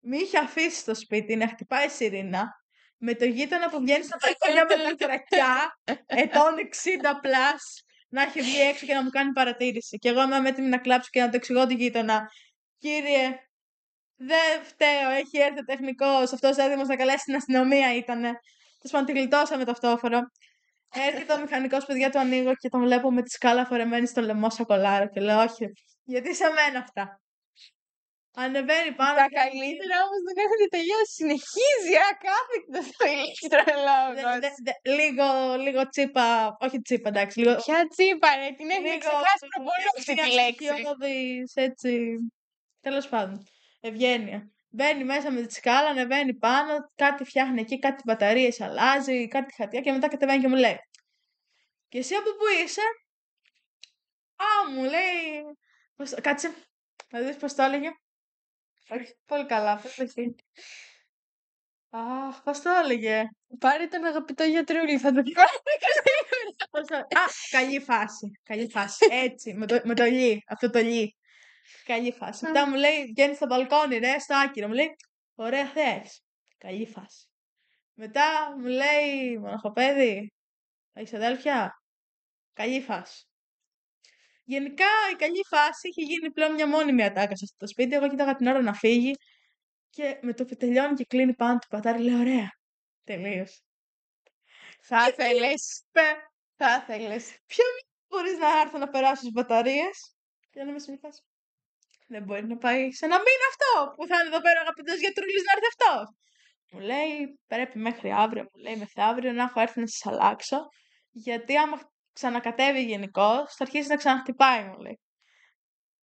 Μη 0.10 0.18
είχε 0.24 0.38
αφήσει 0.38 0.80
στο 0.86 0.95
σπίτι 1.04 1.33
να 1.36 1.48
χτυπάει 1.48 1.86
η 1.86 1.89
σιρήνα 1.98 2.44
με 2.98 3.16
το 3.16 3.25
γείτονα 3.25 3.69
που 3.69 3.80
βγαίνει 3.80 4.04
στα 4.04 4.18
μπαλκόνια 4.21 4.63
με 4.69 4.95
τα 4.95 5.06
κρακιά, 5.06 5.80
ετών 6.24 6.54
60 6.56 7.25
plus, 7.25 7.63
να 8.10 8.21
έχει 8.21 8.42
βγει 8.42 8.62
έξω 8.62 8.86
και 8.86 8.94
να 8.94 9.04
μου 9.04 9.10
κάνει 9.10 9.31
παρατήρηση. 9.31 9.98
Και 9.98 10.10
εγώ 10.10 10.21
είμαι 10.21 10.50
έτοιμη 10.50 10.68
να 10.68 10.77
κλάψω 10.77 11.10
και 11.12 11.21
να 11.21 11.30
το 11.30 11.36
εξηγώ 11.36 11.68
του 11.68 11.73
γείτονα. 11.73 12.31
Κύριε, 12.78 13.38
δεν 14.19 14.64
φταίω, 14.64 15.09
έχει 15.09 15.38
έρθει 15.38 15.59
ο 15.59 15.64
τεχνικός. 15.66 16.33
Αυτός 16.33 16.57
έτοιμος 16.57 16.88
να 16.88 16.95
καλέσει 16.95 17.23
την 17.26 17.35
αστυνομία 17.35 17.95
ήταν. 17.95 18.21
Τέλος 18.21 18.92
πάντων, 18.92 19.06
τη 19.06 19.11
γλιτώσαμε 19.11 19.64
το 19.66 19.71
αυτόφορο. 19.71 20.19
Έρχεται 20.94 21.33
ο 21.33 21.40
μηχανικός, 21.40 21.85
παιδιά, 21.85 22.09
το 22.09 22.19
ανοίγω 22.19 22.56
και 22.56 22.69
τον 22.69 22.81
βλέπω 22.81 23.11
με 23.11 23.21
τη 23.21 23.30
σκάλα 23.30 23.66
φορεμένη 23.66 24.07
στο 24.07 24.21
λαιμό 24.21 24.49
σακολάρο. 24.49 25.07
Και 25.09 25.19
λέω, 25.19 25.40
Όχι, 25.42 25.64
ρε, 25.66 25.71
γιατί 26.04 26.35
σε 26.35 26.47
μένα 26.49 26.80
αυτά. 26.80 27.21
Ανεβαίνει 28.35 28.92
πάνω. 28.95 29.16
Τα 29.16 29.26
και- 29.28 29.35
καλύτερα 29.42 29.95
όμως 30.06 30.21
δεν 30.28 30.38
έχουν 30.45 30.61
τελειώσει. 30.76 31.14
Συνεχίζει 31.21 31.94
ακάθεκτα 32.11 32.80
στο 32.90 33.06
Δε- 33.06 33.11
ηλεκτρολόγος. 33.16 34.40
δε- 34.44 34.59
δε- 34.66 34.80
λίγο, 34.99 35.28
λίγο 35.66 35.81
τσίπα, 35.90 36.26
όχι 36.59 36.78
τσίπα, 36.81 37.09
εντάξει, 37.09 37.40
λίγο, 37.40 37.56
Ποια 37.56 37.80
τσίπα 37.94 38.30
ρε, 38.40 38.47
την 38.57 38.69
έχουμε 38.69 38.88
λίγο 38.90 38.99
ξεχάσει 38.99 39.45
προπολού 39.52 39.90
αυτή 39.97 40.16
τη 40.23 40.30
λέξη. 40.40 40.66
στοιχειώδης, 40.68 41.52
έτσι, 41.68 41.92
τέλος 42.85 43.07
πάντων, 43.14 43.38
ευγένεια. 43.80 44.52
Μπαίνει 44.71 45.04
μέσα 45.04 45.31
με 45.31 45.42
τη 45.45 45.54
σκάλα, 45.54 45.90
ανεβαίνει 45.90 46.33
πάνω, 46.33 46.92
κάτι 46.95 47.24
φτιάχνει 47.24 47.62
εκεί, 47.62 47.80
κάτι 47.80 48.02
μπαταρίες 48.06 48.62
αλλάζει, 48.62 49.28
κάτι 49.28 49.54
χαρτιά 49.54 49.81
και 49.81 49.92
μετά 49.92 50.07
κατεβαίνει 50.07 50.42
και 50.42 50.48
μου 50.48 50.56
λέει 50.56 50.78
«Και 51.88 51.98
εσύ 51.98 52.16
από 52.16 52.30
πού 52.30 52.44
είσαι» 52.64 52.81
«Α, 54.36 54.71
μου 54.71 54.83
λέει, 54.83 55.44
πώς, 55.95 56.09
το- 56.09 56.21
κάτσε, 56.21 56.54
να 57.09 57.19
δεις 57.19 57.36
πώς 57.36 57.54
το 57.54 57.64
έλεγε». 57.64 57.90
Όχι, 58.90 59.16
πολύ 59.26 59.45
καλά, 59.45 59.78
πες 59.78 59.95
το 59.95 60.04
εσύ. 60.04 60.36
Αχ, 61.90 62.42
πώς 62.44 62.62
το 62.62 62.69
έλεγε. 62.83 63.24
Πάρε 63.59 63.88
τον 63.88 64.06
αγαπητό 64.06 64.44
γιατρούλη, 64.44 64.98
θα 64.98 65.12
το 65.12 65.21
πω. 65.33 65.42
Πώς 66.69 66.88
το- 66.88 66.95
Α, 66.95 67.26
καλή 67.50 67.80
φάση. 67.80 68.31
Καλή 68.44 68.69
φάση. 68.69 69.07
Έτσι, 69.12 69.54
με 69.54 69.66
το, 69.66 69.81
με 69.83 69.95
το 69.95 70.04
λι. 70.04 70.44
Αυτό 70.48 70.69
το 70.69 70.80
λι. 70.80 71.16
Καλή 71.85 72.11
φάση. 72.11 72.45
Μετά 72.45 72.68
μου 72.68 72.76
λέει, 72.76 73.06
βγαίνεις 73.06 73.35
στο 73.35 73.45
μπαλκόνι, 73.45 73.97
ρε, 73.97 74.19
στο 74.19 74.35
άκυρο. 74.35 74.68
Μου 74.68 74.73
λέει, 74.73 74.95
ωραία 75.35 75.68
θες. 75.68 76.23
Καλή 76.57 76.88
φάση. 76.88 77.28
Μετά 77.94 78.56
μου 78.57 78.66
λέει, 78.66 79.38
μοναχοπέδι, 79.38 80.31
έχεις 80.94 81.14
αδέλφια; 81.14 81.71
Καλή 82.54 82.81
φάση. 82.81 83.23
Γενικά 84.44 84.85
η 85.14 85.16
καλή 85.16 85.44
φάση 85.49 85.88
είχε 85.88 86.02
γίνει 86.02 86.31
πλέον 86.31 86.54
μια 86.54 86.68
μόνιμη 86.68 87.04
ατάκα 87.04 87.35
σε 87.35 87.44
αυτό 87.44 87.57
το 87.57 87.68
σπίτι. 87.68 87.95
Εγώ 87.95 88.09
κοίταγα 88.09 88.35
την 88.35 88.47
ώρα 88.47 88.61
να 88.61 88.73
φύγει 88.73 89.14
και 89.90 90.19
με 90.21 90.33
το 90.33 90.45
που 90.45 90.56
τελειώνει 90.56 90.94
και 90.94 91.06
κλείνει 91.06 91.35
πάνω 91.35 91.57
του 91.57 91.68
πατάρι, 91.68 92.04
λέει, 92.04 92.19
ωραία. 92.19 92.49
Τελείωσε. 93.04 93.59
Θα 94.81 95.07
ήθελες. 95.07 95.83
Είπε, 95.88 96.02
Θα 96.56 96.76
ήθελες. 96.76 97.38
Ποιο 97.45 97.66
μπορείς 98.07 98.38
να 98.38 98.59
έρθω 98.61 98.78
να 98.78 98.90
περάσω 98.90 99.21
τις 99.21 99.31
μπαταρίες; 99.31 100.16
Και 100.49 100.64
να 100.64 100.69
είμαι 100.69 100.80
σε 100.80 100.92
μια 100.92 100.99
φάση. 101.02 101.21
Δεν 102.11 102.23
μπορεί 102.23 102.45
να 102.47 102.57
πάει 102.57 102.92
σε 102.92 103.06
ένα 103.06 103.18
μήνα 103.25 103.45
αυτό 103.51 103.94
που 103.95 104.07
θα 104.07 104.16
είναι 104.16 104.30
εδώ 104.31 104.42
πέρα 104.45 104.59
ο 104.59 104.61
αγαπητός 104.61 104.97
γιατρούλης 104.99 105.44
να 105.45 105.51
έρθει 105.56 105.69
αυτός. 105.73 106.06
Μου 106.71 106.80
λέει 106.89 107.39
πρέπει 107.47 107.78
μέχρι 107.87 108.11
αύριο, 108.11 108.44
μου 108.44 108.61
λέει 108.66 108.75
μεθαύριο 108.75 109.31
να 109.31 109.44
έχω 109.44 109.59
έρθει 109.59 109.80
να 109.80 109.87
σας 109.87 110.06
αλλάξω. 110.11 110.57
Γιατί 111.11 111.57
άμα 111.57 111.78
ξανακατέβει 112.13 112.83
γενικώς, 112.83 113.54
θα 113.56 113.63
αρχίσει 113.66 113.87
να 113.87 113.95
ξαναχτυπάει, 113.95 114.63
μου 114.63 114.80
λέει. 114.80 114.99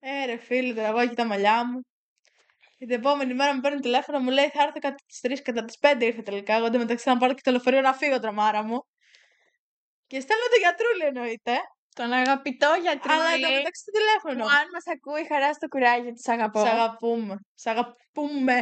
Ε, 0.01 0.25
ρε 0.27 0.37
φίλε, 0.37 0.75
τώρα 0.75 0.89
εγώ 0.89 0.99
εκεί 0.99 1.15
τα 1.15 1.25
μαλλιά 1.25 1.67
μου. 1.67 1.81
Και 2.79 2.87
την 2.87 2.97
επόμενη 2.97 3.35
μέρα 3.35 3.55
μου 3.55 3.61
παίρνει 3.61 3.81
τηλέφωνο, 3.81 4.19
μου 4.19 4.31
λέει 4.31 4.49
θα 4.49 4.63
έρθω 4.63 4.79
κατά 4.79 4.97
τις 5.07 5.21
3 5.23 5.43
κατά 5.43 5.65
τις 5.65 5.77
5 5.81 6.01
ήρθε 6.01 6.23
τελικά. 6.23 6.55
Εγώ 6.55 6.67
εντωμεταξύ 6.67 7.09
να 7.09 7.17
πάρω 7.17 7.35
και 7.35 7.41
το 7.45 7.51
λεωφορείο 7.51 7.81
να 7.81 7.93
φύγω, 7.95 8.19
τρομάρα 8.19 8.63
μου. 8.63 8.79
Και 10.07 10.21
στέλνω 10.21 10.45
το 10.51 10.59
γιατρούλη 10.59 11.05
εννοείται. 11.05 11.59
Τον 11.99 12.13
αγαπητό 12.13 12.71
γιατρούλη. 12.83 13.21
Αλλά 13.21 13.31
εντωμεταξύ 13.35 13.83
το 13.87 13.93
τηλέφωνο. 13.99 14.41
Που 14.45 14.51
αν 14.59 14.67
μας 14.75 14.87
ακούει 14.95 15.27
χαρά 15.31 15.53
στο 15.53 15.67
κουράγιο 15.69 16.13
της 16.13 16.29
αγαπώ. 16.29 16.61
Σ' 16.61 16.69
αγαπούμε. 16.69 17.35
Σ' 17.55 17.67
αγαπούμε. 17.67 18.57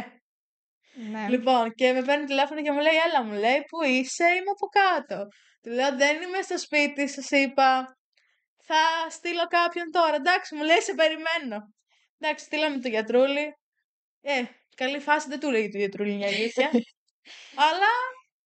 Ναι. 1.11 1.25
Λοιπόν, 1.29 1.73
και 1.73 1.93
με 1.93 2.01
παίρνει 2.01 2.25
τηλέφωνο 2.25 2.61
και 2.61 2.71
μου 2.71 2.79
λέει, 2.79 2.97
έλα 3.07 3.23
μου 3.23 3.33
λέει, 3.33 3.59
πού 3.69 3.83
είσαι, 3.83 4.23
είμαι 4.23 4.51
από 4.57 4.67
κάτω. 4.79 5.27
Του 5.61 5.69
λέω, 5.69 5.95
δεν 5.95 6.21
είμαι 6.21 6.41
στο 6.41 6.57
σπίτι, 6.57 7.07
σας 7.07 7.31
είπα. 7.31 7.97
Θα 8.67 9.09
στείλω 9.09 9.45
κάποιον 9.47 9.91
τώρα. 9.91 10.15
Εντάξει, 10.15 10.55
μου 10.55 10.63
λέει, 10.63 10.81
σε 10.81 10.93
περιμένω. 10.93 11.57
Εντάξει, 12.19 12.45
στείλαμε 12.45 12.79
το 12.79 12.87
γιατρούλη. 12.87 13.45
Ε, 14.21 14.43
καλή 14.75 14.99
φάση 14.99 15.27
δεν 15.29 15.39
του 15.39 15.49
λέει 15.51 15.69
το 15.69 15.77
γιατρούλη, 15.77 16.11
είναι 16.11 16.25
η 16.25 16.33
αλήθεια. 16.33 16.69
Αλλά 17.67 17.91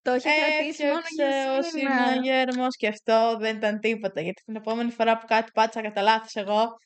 Το 0.02 0.10
έχει 0.10 0.28
κρατήσει 0.28 0.84
μόνο 0.84 0.98
έφτιαξε 0.98 1.48
ο 1.48 1.52
για 1.52 1.62
σήμερα. 1.62 2.06
συναγερμός 2.12 2.76
και 2.76 2.88
αυτό 2.88 3.36
δεν 3.38 3.56
ήταν 3.56 3.80
τίποτα. 3.80 4.20
Γιατί 4.20 4.42
την 4.42 4.56
επόμενη 4.56 4.90
φορά 4.90 5.18
που 5.18 5.26
κάτι 5.26 5.50
πάτησα 5.54 5.82
κατά 5.82 6.02
λάθος 6.02 6.34
εγώ 6.34 6.76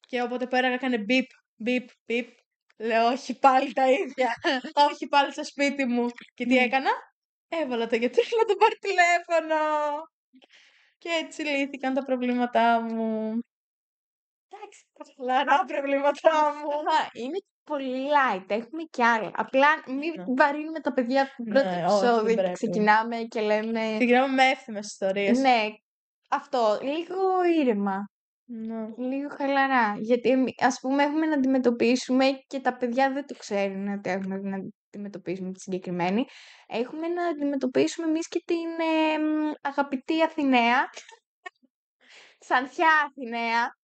και 0.00 0.22
όποτε 0.22 0.46
πέραγα 0.46 0.74
έκανε 0.74 0.98
μπιπ, 0.98 1.26
μπιπ, 1.56 1.88
μπιπ. 2.06 2.28
Λέω 2.76 3.06
όχι 3.06 3.38
πάλι 3.38 3.72
τα 3.72 3.90
ίδια. 3.90 4.32
όχι 4.90 5.06
πάλι 5.08 5.32
στο 5.32 5.44
σπίτι 5.44 5.84
μου. 5.84 6.08
Και 6.34 6.46
τι 6.46 6.54
Μμ. 6.54 6.58
έκανα; 6.58 6.90
Έβαλα 7.48 7.86
το 7.86 7.96
γιατρό 7.96 8.22
να 8.38 8.44
τον 8.44 8.56
πάρει 8.56 8.76
τηλέφωνο. 8.78 9.56
Και 10.98 11.08
έτσι 11.08 11.42
λύθηκαν 11.42 11.94
τα 11.94 12.04
προβλήματά 12.04 12.80
μου. 12.80 13.38
Εντάξει, 14.48 14.84
τα 14.92 15.04
χαλαρά 15.16 15.64
προβλήματά 15.64 16.54
μου. 16.54 16.68
Καλά, 16.68 17.08
είναι 17.12 17.38
πολύ 17.72 18.06
light. 18.16 18.44
Έχουμε 18.48 18.82
κι 18.90 19.02
άλλα. 19.02 19.30
Απλά 19.34 19.68
μην 19.86 20.12
Ναι. 20.16 20.24
βαρύνουμε 20.36 20.80
τα 20.80 20.92
παιδιά 20.92 21.22
από 21.22 21.30
το 21.36 21.42
πρώτο 21.50 21.68
Ναι, 21.68 21.84
όχι, 21.86 22.00
δεν 22.00 22.08
επεισόδιο 22.08 22.28
και 22.34 22.40
πρέπει. 22.40 22.52
ξεκινάμε 22.52 23.16
και 23.16 23.40
λέμε. 23.40 23.80
Συγκρινάμε 23.98 24.32
με 24.34 24.44
εύθυμες 24.50 24.86
ιστορίες. 24.86 25.38
Ναι, 25.38 25.60
αυτό. 26.30 26.78
Λίγο 26.82 27.44
ήρεμα. 27.60 28.10
Ναι. 28.44 28.86
Λίγο 28.96 29.28
χαλαρά. 29.36 29.94
Γιατί 29.98 30.28
εμεί- 30.30 30.62
ας 30.62 30.78
πούμε 30.80 31.02
έχουμε 31.02 31.26
να 31.26 31.34
αντιμετωπίσουμε 31.34 32.24
και 32.46 32.60
τα 32.60 32.76
παιδιά 32.76 33.12
δεν 33.12 33.26
το 33.26 33.34
ξέρουν 33.38 33.88
ότι 33.92 34.10
έχουμε 34.10 34.36
να 34.36 34.58
αντιμετωπίσουμε 34.94 35.52
τη 35.52 35.60
συγκεκριμένη. 35.60 36.24
Έχουμε 36.66 37.08
να 37.08 37.26
αντιμετωπίσουμε 37.26 38.06
εμείς 38.08 38.28
και 38.28 38.42
την 38.44 38.66
ε, 38.80 39.18
μ, 39.18 39.52
αγαπητή 39.62 40.22
Αθηναία. 40.22 40.88
Ξανθιά 42.38 42.88
Αθηναία. 43.06 43.76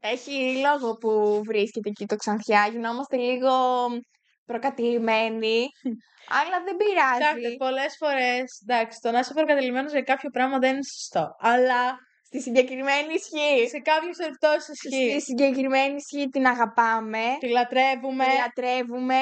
Έχει 0.00 0.56
λόγο 0.66 0.94
που 0.96 1.42
βρίσκεται 1.44 1.88
εκεί 1.88 2.06
το 2.06 2.16
Ξανθιά. 2.16 2.66
Γινόμαστε 2.72 3.16
λίγο 3.16 3.50
προκατηλημένοι. 4.44 5.66
αλλά 6.40 6.62
δεν 6.64 6.76
Κοιτάξτε, 6.76 7.38
πειράζει. 7.40 7.56
πολλές 7.56 7.96
φορές, 7.98 8.60
εντάξει, 8.66 8.98
το 9.02 9.10
να 9.10 9.18
είσαι 9.18 9.32
προκατελημένο 9.34 9.88
για 9.90 10.02
κάποιο 10.02 10.30
πράγμα 10.30 10.58
δεν 10.58 10.72
είναι 10.74 10.84
σωστό. 10.84 11.34
Αλλά 11.38 11.96
Στη 12.22 12.40
συγκεκριμένη 12.40 13.14
ισχύει. 13.14 13.68
σε 13.68 13.78
κάποιες 13.78 14.16
περιπτώσεις 14.16 14.78
Στη 14.78 14.96
ισχύει. 14.96 15.20
συγκεκριμένη 15.20 15.94
ισχύει 15.94 16.28
την 16.28 16.46
αγαπάμε. 16.46 17.24
Τη 17.38 17.48
λατρεύουμε, 17.48 18.24
Τη 18.24 18.36
λατρεύουμε. 18.36 19.20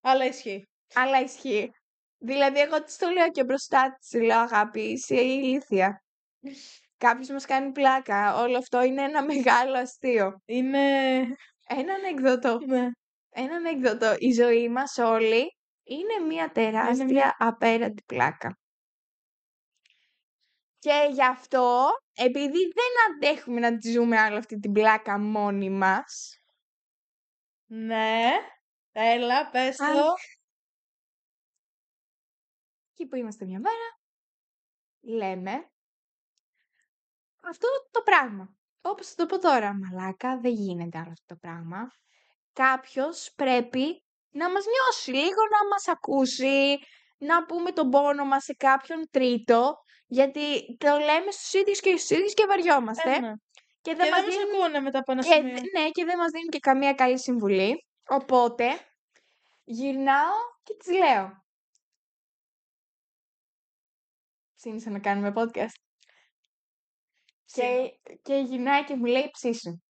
αλλά 0.00 0.24
ισχύει. 0.24 0.68
Αλλά 0.94 1.20
ισχύει. 1.20 1.70
Δηλαδή, 2.18 2.60
εγώ 2.60 2.82
της 2.82 2.96
το 2.96 3.08
λέω 3.08 3.30
και 3.30 3.44
μπροστά 3.44 3.96
της, 4.00 4.20
λέω 4.22 4.38
αγάπη, 4.38 4.80
είσαι 4.80 5.14
ηλίθια. 5.20 6.02
Κάποιος 6.98 7.28
μας 7.28 7.44
κάνει 7.44 7.72
πλάκα. 7.72 8.34
Όλο 8.34 8.58
αυτό 8.58 8.82
είναι 8.82 9.02
ένα 9.02 9.24
μεγάλο 9.32 9.78
αστείο. 9.78 10.32
Είναι. 10.44 11.18
Ένα 11.68 11.94
ανεκδότο. 11.94 12.58
Ναι. 12.66 12.88
Ένα 13.30 13.54
ανεκδότο. 13.56 14.14
Η 14.18 14.32
ζωή 14.32 14.68
μας 14.68 14.96
όλη 14.98 15.56
είναι 15.82 16.18
μια 16.26 16.50
τεράστια 16.52 17.04
μια- 17.04 17.36
απέραντη 17.38 18.02
πλάκα. 18.02 18.58
Και 20.78 21.08
γι' 21.12 21.24
αυτό, 21.24 21.86
επειδή 22.12 22.58
δεν 22.58 23.14
αντέχουμε 23.14 23.60
να 23.60 23.76
τη 23.76 23.90
ζούμε 23.90 24.18
άλλο 24.18 24.36
αυτή 24.36 24.58
την 24.58 24.72
πλάκα 24.72 25.18
μόνοι 25.18 25.70
μας, 25.70 26.36
Ναι. 27.70 28.30
Έλα, 28.92 29.50
πες 29.50 29.76
το. 29.76 29.84
Αχ. 29.84 30.20
εκεί 32.92 33.06
που 33.08 33.16
είμαστε 33.16 33.44
μια 33.44 33.60
μέρα, 33.60 33.98
λέμε 35.00 35.70
αυτό 37.48 37.68
το 37.90 38.02
πράγμα. 38.02 38.56
Όπως 38.80 39.08
θα 39.08 39.14
το 39.14 39.26
πω 39.26 39.38
τώρα, 39.38 39.74
μαλάκα, 39.74 40.38
δεν 40.40 40.52
γίνεται 40.52 40.98
άλλο 40.98 41.10
αυτό 41.10 41.34
το 41.34 41.36
πράγμα. 41.40 41.78
Κάποιος 42.52 43.32
πρέπει 43.36 44.04
να 44.30 44.50
μας 44.50 44.64
νιώσει 44.66 45.10
λίγο, 45.10 45.42
να 45.50 45.68
μας 45.68 45.88
ακούσει, 45.88 46.78
να 47.18 47.44
πούμε 47.44 47.70
τον 47.72 47.90
πόνο 47.90 48.24
μας 48.24 48.44
σε 48.44 48.52
κάποιον 48.54 49.08
τρίτο, 49.10 49.74
γιατί 50.06 50.76
το 50.76 50.98
λέμε 50.98 51.30
στους 51.30 51.52
ίδιους 51.52 51.80
και 51.80 51.96
στους 51.96 52.10
ίδιους 52.16 52.34
και 52.34 52.46
βαριόμαστε. 52.46 53.12
Ε, 53.14 53.18
ναι. 53.18 53.32
Και 53.80 53.90
Και 53.90 53.94
δεν 53.94 53.96
δεν 53.96 54.10
μας 54.10 54.22
μας 54.22 54.34
δίνουν 54.36 54.54
ακούνε 54.62 54.80
μετά 54.80 54.98
από 54.98 55.12
ένα 55.12 55.22
και, 55.22 55.32
σημείο. 55.32 55.54
δε- 55.54 55.80
ναι, 55.80 55.90
και 55.90 56.04
δεν 56.04 56.18
μας 56.18 56.30
δίνουν 56.30 56.48
και 56.48 56.58
καμία 56.58 56.94
καλή 56.94 57.18
συμβουλή. 57.18 57.86
Οπότε, 58.08 58.80
γυρνάω 59.64 60.36
και 60.62 60.74
της 60.78 60.98
λέω. 60.98 61.42
Ψήνισα 64.56 64.90
να 64.90 64.98
κάνουμε 64.98 65.32
podcast. 65.36 65.87
Και, 67.52 67.64
και 68.22 68.34
γυρνάει 68.34 68.84
και 68.84 68.94
μου 68.96 69.04
λέει 69.04 69.28
ψήσου. 69.32 69.82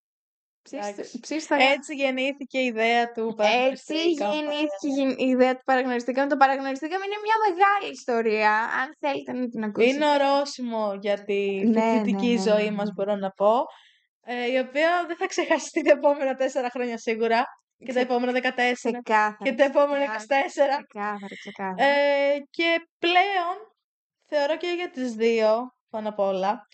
Ψήσου, 0.62 0.88
Εντάξει. 0.88 1.20
ψήσου 1.20 1.46
θα 1.46 1.56
Έτσι 1.56 1.94
γεννήθηκε 1.94 2.58
η 2.58 2.64
ιδέα 2.64 3.12
του 3.12 3.26
έτσι 3.26 3.36
παραγνωριστικά. 3.36 4.28
γεννήθηκε 4.34 5.22
η 5.22 5.26
η 5.26 5.28
ιδέα 5.28 5.54
του 5.56 5.62
παραγνωριστήκαμε. 5.64 6.28
Το 6.28 6.36
παραγνωριστήκαμε 6.36 7.04
είναι 7.04 7.20
μια 7.26 7.36
μεγάλη 7.48 7.92
ιστορία. 7.92 8.52
Αν 8.80 8.96
θέλετε 8.98 9.32
να 9.32 9.48
την 9.48 9.64
ακούσετε. 9.64 9.94
Είναι 9.94 10.06
ορόσημο 10.10 10.94
για 11.00 11.24
τη 11.24 11.64
Ναι, 11.64 11.80
ναι, 11.84 11.98
φοιτητική 11.98 12.32
ναι, 12.34 12.40
ζωή 12.40 12.64
ναι, 12.64 12.70
μας, 12.70 12.86
ναι. 12.86 12.92
μπορώ 12.92 13.16
να 13.16 13.30
πω. 13.30 13.52
Ε, 14.20 14.50
η 14.52 14.58
οποία 14.58 15.04
δεν 15.06 15.16
θα 15.16 15.26
ξεχαστεί 15.26 15.82
τα 15.82 15.90
επόμενα 15.92 16.34
τέσσερα 16.34 16.70
χρόνια 16.70 16.98
σίγουρα. 16.98 17.44
Και 17.78 17.92
τα 17.92 17.92
Ξε- 17.92 18.04
επόμενα 18.10 18.32
14. 18.32 18.72
Ξεκάθαρα. 18.72 19.36
Και 19.42 19.52
τα 19.52 19.64
επόμενα 19.64 20.04
24. 20.04 20.08
Ξεκάθαρα, 20.86 21.34
ξεκάθαρα. 21.38 21.88
Ε, 21.88 22.38
και 22.50 22.86
πλέον 22.98 23.56
θεωρώ 24.26 24.56
και 24.56 24.66
για 24.76 24.90
τις 24.90 25.12
δύο, 25.12 25.72
πάνω 25.90 26.08
απ' 26.08 26.18
όλα, 26.18 26.66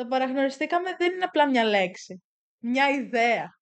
το 0.00 0.06
παραγνωριστήκαμε 0.06 0.94
δεν 0.98 1.12
είναι 1.12 1.24
απλά 1.24 1.48
μια 1.48 1.64
λέξη. 1.64 2.22
Μια 2.58 2.88
ιδέα. 2.90 3.58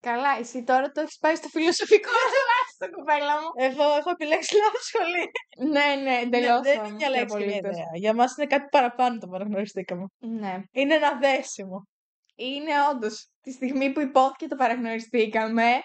Καλά, 0.00 0.38
εσύ 0.38 0.64
τώρα 0.64 0.90
το 0.90 1.00
έχεις 1.00 1.18
πάει 1.18 1.34
στο 1.34 1.48
φιλοσοφικό 1.48 2.10
τουλάχιστον, 2.34 2.90
κοπέλα 2.96 3.34
μου. 3.40 3.48
Εγώ 3.56 3.96
έχω 3.96 4.10
επιλέξει 4.10 4.54
λάθος 4.56 4.84
σχολή. 4.84 5.24
Ναι, 5.72 5.94
ναι, 5.94 6.10
Ναι, 6.10 6.18
εντελώς 6.18 6.60
δεν 6.60 6.72
είναι 6.72 6.86
όμως, 6.86 6.92
μια 6.92 7.08
και 7.08 7.14
λέξη 7.14 7.36
και 7.36 7.44
μια 7.44 7.56
απολύτως. 7.56 7.76
ιδέα. 7.76 7.90
Για 7.94 8.14
μας 8.14 8.36
είναι 8.36 8.46
κάτι 8.46 8.66
παραπάνω 8.70 9.18
το 9.18 9.26
παραγνωριστήκαμε. 9.26 10.06
Ναι. 10.18 10.62
Είναι 10.70 10.94
ένα 10.94 11.18
δέσιμο. 11.18 11.88
Είναι 12.34 12.72
όντως 12.90 13.30
τη 13.40 13.52
στιγμή 13.52 13.92
που 13.92 14.00
υπόθηκε 14.00 14.46
το 14.46 14.56
παραγνωριστήκαμε. 14.56 15.80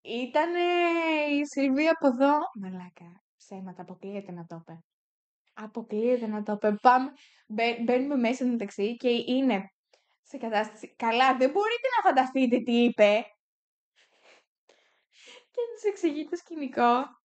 Ήταν 0.00 0.50
η 1.30 1.46
Σιλβία 1.46 1.90
από 1.90 2.06
εδώ. 2.06 2.32
Μαλάκα. 2.60 3.22
Ψέματα. 3.36 3.82
Αποκλείεται 3.82 4.32
να 4.32 4.44
το 4.46 4.56
είπε. 4.60 4.78
Αποκλείεται 5.62 6.26
να 6.26 6.42
το 6.42 6.52
είπε. 6.52 6.72
Πάμε. 6.82 7.12
μπαι- 7.48 7.80
Μπαίνουμε 7.84 8.16
μέσα 8.16 8.44
μεταξύ 8.44 8.96
και 8.96 9.08
είναι 9.08 9.72
σε 10.22 10.36
κατάσταση. 10.36 10.94
Καλά, 10.96 11.36
δεν 11.36 11.50
μπορείτε 11.50 11.88
να 11.96 12.10
φανταστείτε 12.10 12.58
τι 12.58 12.72
είπε. 12.84 13.24
Και 15.50 15.60
του 15.82 15.88
εξηγεί 15.88 16.24
το 16.28 16.36
σκηνικό. 16.36 17.16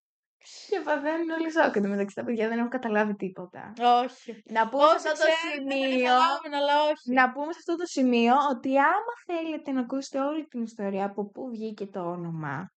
Και 0.70 0.80
παθαίνουν 0.84 1.30
όλοι 1.30 1.52
σοκ. 1.52 1.75
Εν 1.75 1.84
τω 1.84 1.90
μεταξύ 1.90 2.16
τα 2.16 2.24
παιδιά 2.24 2.48
δεν 2.48 2.58
έχουν 2.58 2.70
καταλάβει 2.70 3.16
τίποτα. 3.16 3.74
Όχι. 4.04 4.44
Να 4.46 4.70
πούμε 4.70 4.84
σε 4.88 4.94
Όσοι 4.96 5.08
αυτό 5.08 5.25
το 5.25 5.32
ξέρουν 5.32 5.68
δεν 5.68 5.82
σημείο. 5.82 6.04
καταλάβουν, 6.06 6.54
αλλά 6.54 6.84
όχι. 6.84 7.13
Να 7.13 7.32
πούμε 7.32 7.52
σε 7.54 7.58
αυτό 7.60 7.75
το 7.75 7.86
σημείο 7.86 8.34
ότι 8.52 8.78
άμα 8.80 9.13
θέλετε 9.25 9.72
να 9.72 9.80
ακούσετε 9.82 10.20
όλη 10.20 10.46
την 10.48 10.62
ιστορία 10.62 11.06
από 11.06 11.30
πού 11.30 11.50
βγήκε 11.50 11.86
το 11.86 12.00
όνομα, 12.00 12.72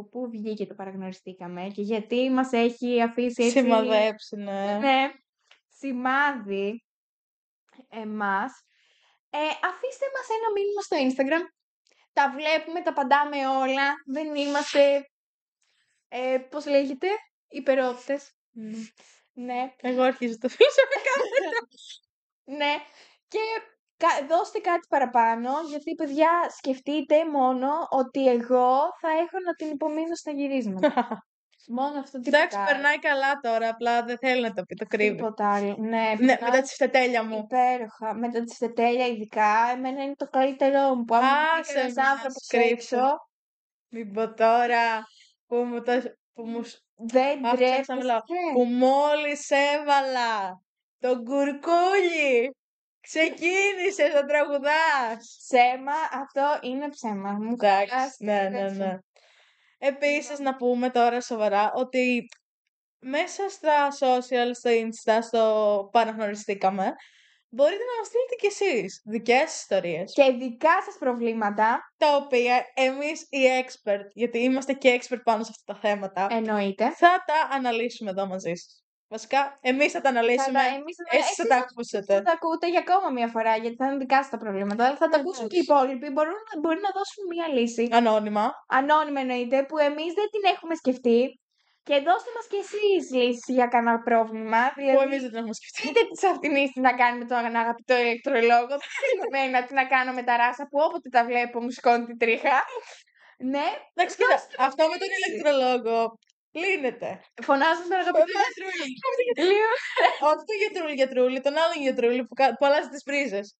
από 0.00 0.08
πού 0.08 0.30
βγήκε 0.30 0.66
το 0.66 0.74
παραγνωριστήκαμε 0.74 1.68
και 1.74 1.82
γιατί 1.82 2.30
μας 2.30 2.52
έχει 2.52 3.02
αφήσει 3.02 3.42
έτσι... 3.44 3.58
Σημαδέψει, 3.60 4.36
ναι. 4.36 4.78
Ναι, 4.78 5.12
σημάδι 5.68 6.84
εμάς. 7.88 8.64
Ε, 9.30 9.38
αφήστε 9.38 10.06
μας 10.16 10.26
ένα 10.28 10.50
μήνυμα 10.54 10.80
στο 10.80 10.96
Instagram. 10.96 11.44
Τα 12.12 12.30
βλέπουμε, 12.36 12.82
τα 12.82 12.90
απαντάμε 12.90 13.46
όλα. 13.48 13.94
Δεν 14.06 14.34
είμαστε, 14.34 15.10
ε, 16.08 16.38
πώς 16.50 16.66
λέγεται, 16.66 17.08
υπερόπτες. 17.48 18.32
Μμ. 18.50 18.72
Ναι, 19.32 19.74
Εγώ 19.80 20.02
αρχίζω 20.02 20.38
το 20.38 20.48
φιλοσοφικά. 20.48 21.12
ναι. 22.58 22.74
Και 23.28 23.38
κα- 23.38 23.78
δώστε 24.28 24.58
κάτι 24.58 24.86
παραπάνω, 24.88 25.50
γιατί 25.68 25.94
παιδιά 25.94 26.30
σκεφτείτε 26.56 27.24
μόνο 27.30 27.68
ότι 27.90 28.28
εγώ 28.28 28.70
θα 29.00 29.08
έχω 29.10 29.38
να 29.46 29.54
την 29.54 29.70
υπομείνω 29.70 30.14
στα 30.14 30.30
γυρίσματα. 30.30 31.24
μόνο 31.78 31.98
αυτό 31.98 32.18
τίποτα 32.18 32.38
Εντάξει, 32.38 32.56
άλλο. 32.56 32.66
περνάει 32.66 32.98
καλά 32.98 33.40
τώρα, 33.40 33.68
απλά 33.68 34.02
δεν 34.04 34.18
θέλει 34.18 34.40
να 34.42 34.52
το 34.52 34.62
πει, 34.62 34.74
το 34.74 34.84
κρύβει. 34.86 35.14
Τίποτα 35.16 35.54
άλλο. 35.54 35.76
Ναι, 35.78 35.86
Ναι, 35.88 36.16
περνάει 36.16 36.36
μετά 36.50 36.60
τη 36.62 36.68
φτετέλια 36.72 37.24
μου. 37.24 37.38
υπέροχα. 37.38 38.14
Μετά 38.14 38.42
της 38.42 38.54
στετέλια 38.54 39.06
ειδικά, 39.06 39.68
εμένα 39.72 40.02
είναι 40.02 40.14
το 40.14 40.28
καλύτερό 40.28 40.94
μου. 40.94 41.04
Που 41.04 41.14
άμα 41.14 41.26
Άσε 41.58 41.72
είναι 41.72 41.80
ένας 41.80 41.94
μας, 41.94 42.08
άνθρωπος 42.08 42.46
κρύψου. 42.46 42.96
έξω, 42.96 43.28
Μην 43.88 44.12
πω 44.12 44.34
τώρα 44.34 45.06
που 45.46 45.56
μου 45.56 45.82
το... 45.82 45.92
Που 46.34 46.42
μου... 46.46 46.62
σ- 46.62 46.78
δεν 46.96 47.46
Αχ, 47.46 47.54
ξέχασα 47.54 47.84
να 47.94 47.96
μιλάω. 47.96 48.18
τρέπεσαι. 48.20 48.52
Που 48.54 48.64
μόλις 48.64 49.50
έβαλα 49.50 50.62
τον 50.98 51.24
κουρκούλι. 51.24 52.54
Ξεκίνησες 53.00 54.14
να 54.14 54.24
τραγουδάς. 54.26 55.38
Ψέμα, 55.44 55.92
αυτό 56.22 56.58
είναι 56.62 56.88
ψέμα. 56.88 57.32
Μου 57.32 57.52
Εντάξει, 57.60 57.86
κολλάς 57.88 58.16
ναι, 58.18 58.48
ναι, 58.48 58.58
τέτοιο. 58.58 58.84
ναι. 58.86 58.98
Επίσης 59.78 60.38
να 60.38 60.56
πούμε 60.56 60.90
τώρα 60.90 61.20
σοβαρά 61.20 61.72
ότι 61.74 62.28
μέσα 62.98 63.48
στα 63.48 63.88
social, 63.98 64.50
στο 64.52 64.70
insta, 64.70 65.18
στο 65.22 65.88
παραγνωριστήκαμε, 65.92 66.92
μπορείτε 67.48 67.82
να 67.84 67.96
μας 67.98 68.06
στείλετε 68.06 68.34
κι 68.40 68.46
εσείς 68.46 69.02
δικές 69.04 69.50
σας 69.50 69.60
ιστορίες. 69.60 70.12
Και 70.12 70.36
δικά 70.38 70.82
σας 70.84 70.96
προβλήματα, 70.98 71.80
Τα 71.96 72.16
οποία 72.16 72.64
εμείς 72.74 73.20
οι 73.22 73.38
expert, 73.64 74.04
γιατί 74.12 74.38
είμαστε 74.38 74.72
και 74.72 75.00
expert 75.00 75.20
πάνω 75.24 75.42
σε 75.44 75.50
αυτά 75.58 75.72
τα 75.72 75.78
θέματα, 75.88 76.26
εννοείται. 76.30 76.90
θα 76.90 77.24
τα 77.26 77.56
αναλύσουμε 77.56 78.10
εδώ 78.10 78.26
μαζί 78.26 78.54
σας. 78.54 78.84
Βασικά, 79.14 79.40
εμείς 79.70 79.90
θα 79.94 80.00
τα 80.00 80.10
Θα 80.12 80.18
αναλύσουμε, 80.18 80.58
τα, 80.58 80.64
εμείς 80.78 80.94
θα, 81.00 81.16
εσείς 81.18 81.34
θα 81.40 81.46
τα 81.52 81.56
ακούσετε. 81.64 82.12
θα 82.14 82.22
τα 82.28 82.32
ακούτε 82.38 82.66
για 82.74 82.82
ακόμα 82.86 83.08
μια 83.18 83.28
φορά, 83.34 83.52
γιατί 83.62 83.76
θα 83.80 83.86
είναι 83.86 83.96
δικά 84.04 84.18
σας 84.22 84.30
τα 84.34 84.38
προβλήματα. 84.44 84.82
Αλλά 84.86 84.96
θα 85.02 85.08
τα 85.12 85.16
ακούσουν 85.20 85.44
και 85.50 85.56
οι 85.56 85.62
Εντάξει. 85.64 85.72
υπόλοιποι. 85.84 86.06
Μπορούν, 86.14 86.36
να- 86.48 86.56
μπορεί 86.62 86.78
να 86.86 86.90
δώσουν 86.98 87.22
μια 87.32 87.46
λύση. 87.56 87.84
Ανώνυμα. 88.00 88.44
Ανώνυμα 88.78 89.20
εννοείται, 89.24 89.58
που 89.68 89.76
εμείς 89.88 90.10
δεν 90.18 90.28
την 90.34 90.42
έχουμε 90.54 90.74
σκεφτεί. 90.82 91.20
Και 91.88 91.96
δώστε 92.08 92.30
μας 92.36 92.46
και 92.50 92.58
εσείς 92.64 93.02
λύσεις 93.18 93.44
για 93.58 93.66
κανένα 93.74 93.98
πρόβλημα. 94.08 94.60
Που 94.74 94.80
Δηλαδή, 94.80 95.04
εμείς 95.06 95.20
δεν 95.22 95.30
την 95.32 95.38
έχουμε 95.40 95.56
σκεφτεί. 95.60 95.80
είτε 95.88 96.00
τη 96.10 96.16
αυτινής 96.32 96.68
τι 96.74 96.80
να 96.88 96.92
κάνει 97.00 97.16
με 97.22 97.26
τον 97.32 97.54
αγαπητό 97.62 97.94
ηλεκτρολόγο, 98.04 98.74
δεν 98.84 99.04
είναι 99.10 99.24
εμένα 99.30 99.56
τι 99.66 99.72
να 99.80 99.84
κάνω 99.94 100.10
με 100.18 100.22
τα 100.28 100.34
ράσα 100.42 100.62
που 100.70 100.78
όποτε 100.86 101.08
τα 101.16 101.22
βλέπω 101.30 101.56
μου 101.64 101.70
σηκώνει 101.76 102.04
την 102.10 102.18
τρίχα. 102.22 102.56
Ναι, 103.54 103.66
Εντάξει, 103.94 104.14
κοίτα, 104.16 104.28
δώστε 104.34 104.54
μας 104.58 104.66
αυτό 104.68 104.82
με 104.92 104.96
τον 105.00 105.08
λύση. 105.12 105.22
ηλεκτρολόγο 105.28 105.96
λύνεται. 106.50 107.20
Φωνάζουν 107.42 107.82
τον 107.88 107.98
αγαπητό 107.98 108.26
γιατρούλη. 108.26 108.94
Λίγο. 109.48 109.70
Όχι 110.20 110.44
τον 110.46 110.56
γιατρούλη 110.62 110.94
γιατρούλη, 110.94 111.40
τον 111.40 111.56
άλλον 111.58 111.82
γιατρούλη 111.82 112.26
που, 112.26 112.34
κα- 112.34 112.56
που 112.56 112.66
αλλάζει 112.66 112.88
τις 112.88 113.02
πρίζες 113.02 113.56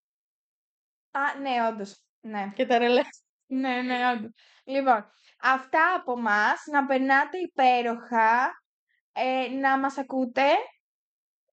Α, 1.10 1.38
ναι, 1.40 1.66
όντως. 1.68 2.02
Ναι. 2.20 2.52
και 2.54 2.66
τα 2.66 2.78
ρελέ. 2.78 3.02
Ναι, 3.46 3.82
ναι, 3.82 4.10
όντως. 4.10 4.30
Λοιπόν, 4.64 5.10
αυτά 5.40 5.94
από 5.94 6.20
μας. 6.20 6.62
Να 6.72 6.86
περνάτε 6.86 7.38
υπέροχα. 7.38 8.50
Ε, 9.12 9.48
να 9.48 9.78
μας 9.78 9.98
ακούτε. 9.98 10.42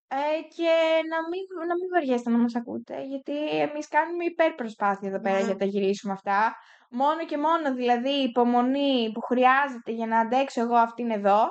Ε, 0.09 0.41
και 0.55 0.71
να 1.09 1.27
μην, 1.29 1.41
να 1.67 1.75
μην 1.75 1.89
βαριέστε 1.93 2.29
να 2.29 2.37
μας 2.37 2.55
ακούτε, 2.55 3.01
γιατί 3.03 3.59
εμείς 3.59 3.87
κάνουμε 3.87 4.23
υπερπροσπάθεια 4.25 5.09
εδώ 5.09 5.19
πέρα 5.19 5.35
Ναι. 5.35 5.43
για 5.43 5.53
να 5.53 5.59
τα 5.59 5.65
γυρίσουμε 5.65 6.13
αυτά. 6.13 6.55
Μόνο 6.89 7.25
και 7.25 7.37
μόνο 7.37 7.73
δηλαδή 7.73 8.09
η 8.09 8.23
υπομονή 8.23 9.11
που 9.13 9.21
χρειάζεται 9.21 9.91
για 9.91 10.07
να 10.07 10.19
αντέξω 10.19 10.61
εγώ 10.61 10.75
αυτήν 10.75 11.11
εδώ. 11.11 11.49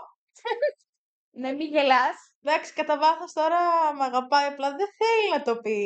ναι, 1.41 1.53
μην 1.53 1.69
γελάς. 1.69 2.17
Εντάξει, 2.43 2.73
κατά 2.73 2.99
βάθος 2.99 3.33
τώρα 3.33 3.59
με 3.99 4.05
αγαπάει, 4.05 4.47
απλά 4.47 4.69
δεν 4.69 4.87
θέλει 4.99 5.31
να 5.33 5.43
το 5.43 5.61
πει. 5.61 5.79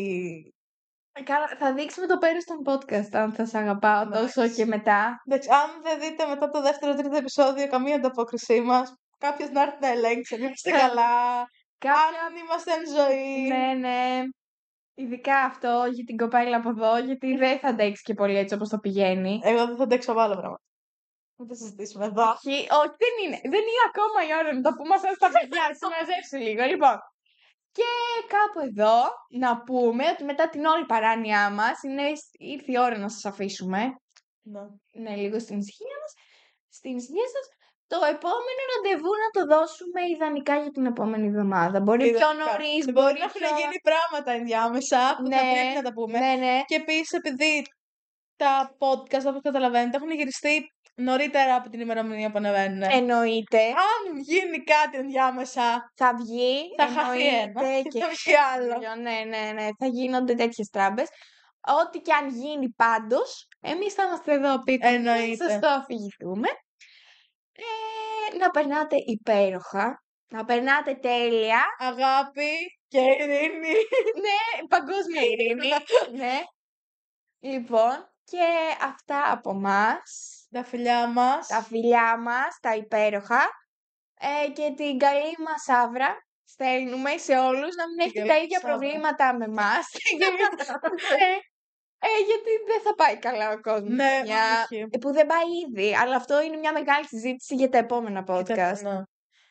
Ε, 1.13 1.23
Καλά, 1.23 1.49
θα 1.59 1.75
δείξουμε 1.75 2.07
το 2.07 2.19
πέρας 2.19 2.45
των 2.45 2.59
podcast 2.67 3.11
αν 3.13 3.33
θα 3.33 3.45
σε 3.47 3.59
αγαπάω 3.59 4.09
τόσο 4.09 4.41
Εντάξει. 4.41 4.57
και 4.57 4.67
μετά. 4.67 5.23
Εντάξει, 5.27 5.49
αν 5.51 5.83
δεν 5.83 6.01
δείτε 6.01 6.27
μετά 6.27 6.51
το 6.51 6.61
δεύτερο 6.63 6.95
τρίτο 6.95 7.17
επεισόδιο 7.17 7.69
καμία 7.69 7.95
ανταπόκρισή 7.95 8.61
μας, 8.61 8.95
κάποιος 9.19 9.51
να 9.51 9.63
έρθει 9.63 9.79
να 9.81 9.89
ελέγξει, 9.89 10.35
αν 10.35 10.43
είμαστε 10.43 10.71
καλά, 10.71 11.45
Κάποια... 11.79 12.23
αν 12.27 12.37
είμαστε 12.37 12.73
εν 12.73 12.87
ζωή. 12.97 13.49
Ναι, 13.49 13.89
ναι. 13.89 14.23
Ειδικά 15.03 15.37
αυτό 15.51 15.73
για 15.93 16.05
την 16.05 16.17
κοπέλα 16.17 16.57
από 16.57 16.69
εδώ, 16.69 16.99
γιατί 16.99 17.37
δεν 17.37 17.59
θα 17.59 17.69
αντέξει 17.69 18.03
και 18.03 18.15
πολύ 18.15 18.37
έτσι 18.37 18.55
όπως 18.55 18.69
το 18.69 18.79
πηγαίνει. 18.79 19.41
Εγώ 19.43 19.67
δεν 19.67 19.77
θα 19.77 19.83
αντέξω 19.83 20.11
από 20.13 20.21
άλλα 20.21 20.37
πράγματα. 20.37 20.63
Μην 21.37 21.49
τα 21.49 21.55
συζητήσουμε 21.55 22.05
εδώ. 22.05 22.23
Όχι, 22.23 22.57
όχι, 22.81 22.95
δεν 23.05 23.15
είναι. 23.23 23.39
Δεν 23.55 23.63
είναι 23.69 23.85
ακόμα 23.91 24.19
η 24.29 24.31
ώρα 24.41 24.55
να 24.55 24.61
τα 24.61 24.73
πούμε 24.77 24.95
αυτά 24.95 25.11
στα 25.15 25.29
παιδιά. 25.35 25.63
Συμμαζέψου 25.81 26.37
λίγο. 26.47 26.63
Λοιπόν, 26.73 26.97
και 27.77 27.91
κάπου 28.35 28.61
εδώ 28.69 28.97
να 29.43 29.51
πούμε 29.63 30.05
ότι 30.13 30.25
μετά 30.25 30.49
την 30.49 30.65
όλη 30.65 30.85
παράνοιά 30.87 31.51
μας 31.51 31.83
είναι, 31.83 32.07
ήρθε 32.55 32.73
η 32.73 32.79
ώρα 32.79 32.99
να 32.99 33.09
σας 33.09 33.25
αφήσουμε. 33.25 33.81
Ναι. 34.53 34.65
Ναι, 35.03 35.17
λίγο 35.17 35.39
στην 35.39 35.59
ησυχία 35.59 35.97
μας. 36.03 36.13
Στην 36.79 36.97
ησυχία 36.97 37.29
σας. 37.35 37.47
Το 37.93 37.99
επόμενο 38.15 38.61
ραντεβού 38.73 39.13
να 39.23 39.29
το 39.37 39.43
δώσουμε 39.55 40.01
ιδανικά 40.15 40.55
για 40.63 40.71
την 40.77 40.85
επόμενη 40.93 41.27
εβδομάδα. 41.33 41.77
Μπορεί 41.85 42.05
πιο 42.11 42.17
Ιδανικά. 42.19 42.45
νωρίς, 42.45 42.83
Μπορεί 42.85 42.93
μπορεί 42.99 43.19
να 43.23 43.29
έχουν 43.29 43.41
πιο... 43.47 43.57
γίνει 43.59 43.79
πράγματα 43.91 44.31
ενδιάμεσα 44.39 45.01
που 45.17 45.25
θα 45.33 45.43
Ναι, 45.45 45.51
πρέπει 45.53 45.75
να 45.81 45.85
τα 45.89 45.93
πούμε. 45.99 46.17
Ναι, 46.25 46.33
ναι. 46.45 46.55
Και 46.71 46.75
επίσης, 46.83 47.13
επειδή 47.21 47.53
τα 48.43 48.53
podcast, 48.83 49.27
όπως 49.31 49.43
καταλαβαίνετε, 49.49 49.97
έχουν 49.97 50.11
γυριστεί 50.11 50.55
νωρίτερα 50.95 51.55
από 51.55 51.69
την 51.73 51.81
ημερομηνία 51.81 52.31
που 52.31 52.39
ανεβαίνουν. 52.43 52.83
Εννοείται. 52.83 53.63
Αν 53.91 54.01
γίνει 54.31 54.59
κάτι 54.75 54.97
ενδιάμεσα, 55.03 55.67
Θα 56.01 56.09
βγει, 56.21 56.55
θα 56.81 56.87
χαθεί 56.95 57.27
ένα 57.27 57.43
εννοείται 57.43 57.89
και 57.89 58.01
θα 58.05 58.09
βγει 58.09 58.35
άλλο. 58.55 58.73
άλλο. 58.75 59.01
Ναι, 59.07 59.19
ναι, 59.33 59.43
ναι. 59.59 59.67
Θα 59.79 59.87
γίνονται 59.87 60.35
τέτοιες 60.35 60.69
τράμπες. 60.69 61.09
Ό,τι 61.83 61.99
και 62.01 62.13
αν 62.13 62.29
γίνει 62.29 62.69
πάντως, 62.83 63.47
εμείς 63.61 63.93
θα 63.95 64.03
είμαστε 64.03 64.33
εδώ 64.33 64.59
πίσω. 64.63 64.79
Να 64.83 64.89
Εννοείται. 64.89 65.45
σας 65.49 65.59
το 65.61 65.69
αφηγηθούμε. 65.69 66.49
Ε, 68.33 68.37
να 68.37 68.51
περνάτε 68.51 68.97
υπέροχα. 69.07 70.03
Να 70.29 70.45
περνάτε 70.45 70.95
τέλεια. 70.95 71.63
Αγάπη 71.79 72.79
και 72.89 72.99
ειρήνη. 73.01 73.75
ναι, 74.25 74.67
παγκόσμια 74.69 75.23
ειρήνη. 75.23 75.69
ναι. 76.17 76.39
Λοιπόν, 77.41 78.13
και 78.25 78.47
αυτά 78.83 79.33
από 79.33 79.53
μας. 79.55 80.35
Τα 80.51 80.65
φιλιά 80.65 81.07
μας. 81.07 81.47
Τα 81.47 81.63
φιλιά 81.63 82.19
μας, 82.19 82.59
τα 82.61 82.75
υπέροχα. 82.75 83.49
Ε, 84.21 84.51
και 84.51 84.73
την 84.77 84.99
καλή 84.99 85.37
μας 85.39 85.69
άβρα 85.69 86.17
στέλνουμε 86.45 87.17
σε 87.17 87.39
όλους 87.39 87.75
να 87.77 87.89
μην 87.89 87.97
Την 87.97 88.07
έχετε 88.07 88.27
καλή 88.27 88.29
τα 88.29 88.35
μας 88.35 88.43
ίδια 88.43 88.59
άβρα. 88.59 88.71
προβλήματα 88.71 89.35
με 89.37 89.45
εμάς. 89.45 89.87
Ε, 92.03 92.09
γιατί 92.27 92.51
δεν 92.67 92.81
θα 92.81 92.95
πάει 92.95 93.19
καλά 93.19 93.53
ο 93.53 93.61
κόσμος. 93.61 93.95
Ναι, 93.95 94.21
μια... 94.25 94.67
Ε, 94.91 94.99
που 94.99 95.13
δεν 95.13 95.27
πάει 95.27 95.47
ήδη. 95.69 95.97
Αλλά 95.97 96.17
αυτό 96.17 96.43
είναι 96.43 96.57
μια 96.57 96.73
μεγάλη 96.73 97.07
συζήτηση 97.07 97.55
για 97.55 97.69
τα 97.69 97.79
επόμενα 97.79 98.25
podcast. 98.29 98.81
Ναι. 98.83 99.03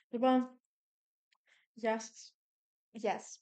Λοιπόν, 0.10 0.60
γεια 1.74 2.00
σας. 2.00 2.34
Γεια 2.92 3.20
σας. 3.20 3.40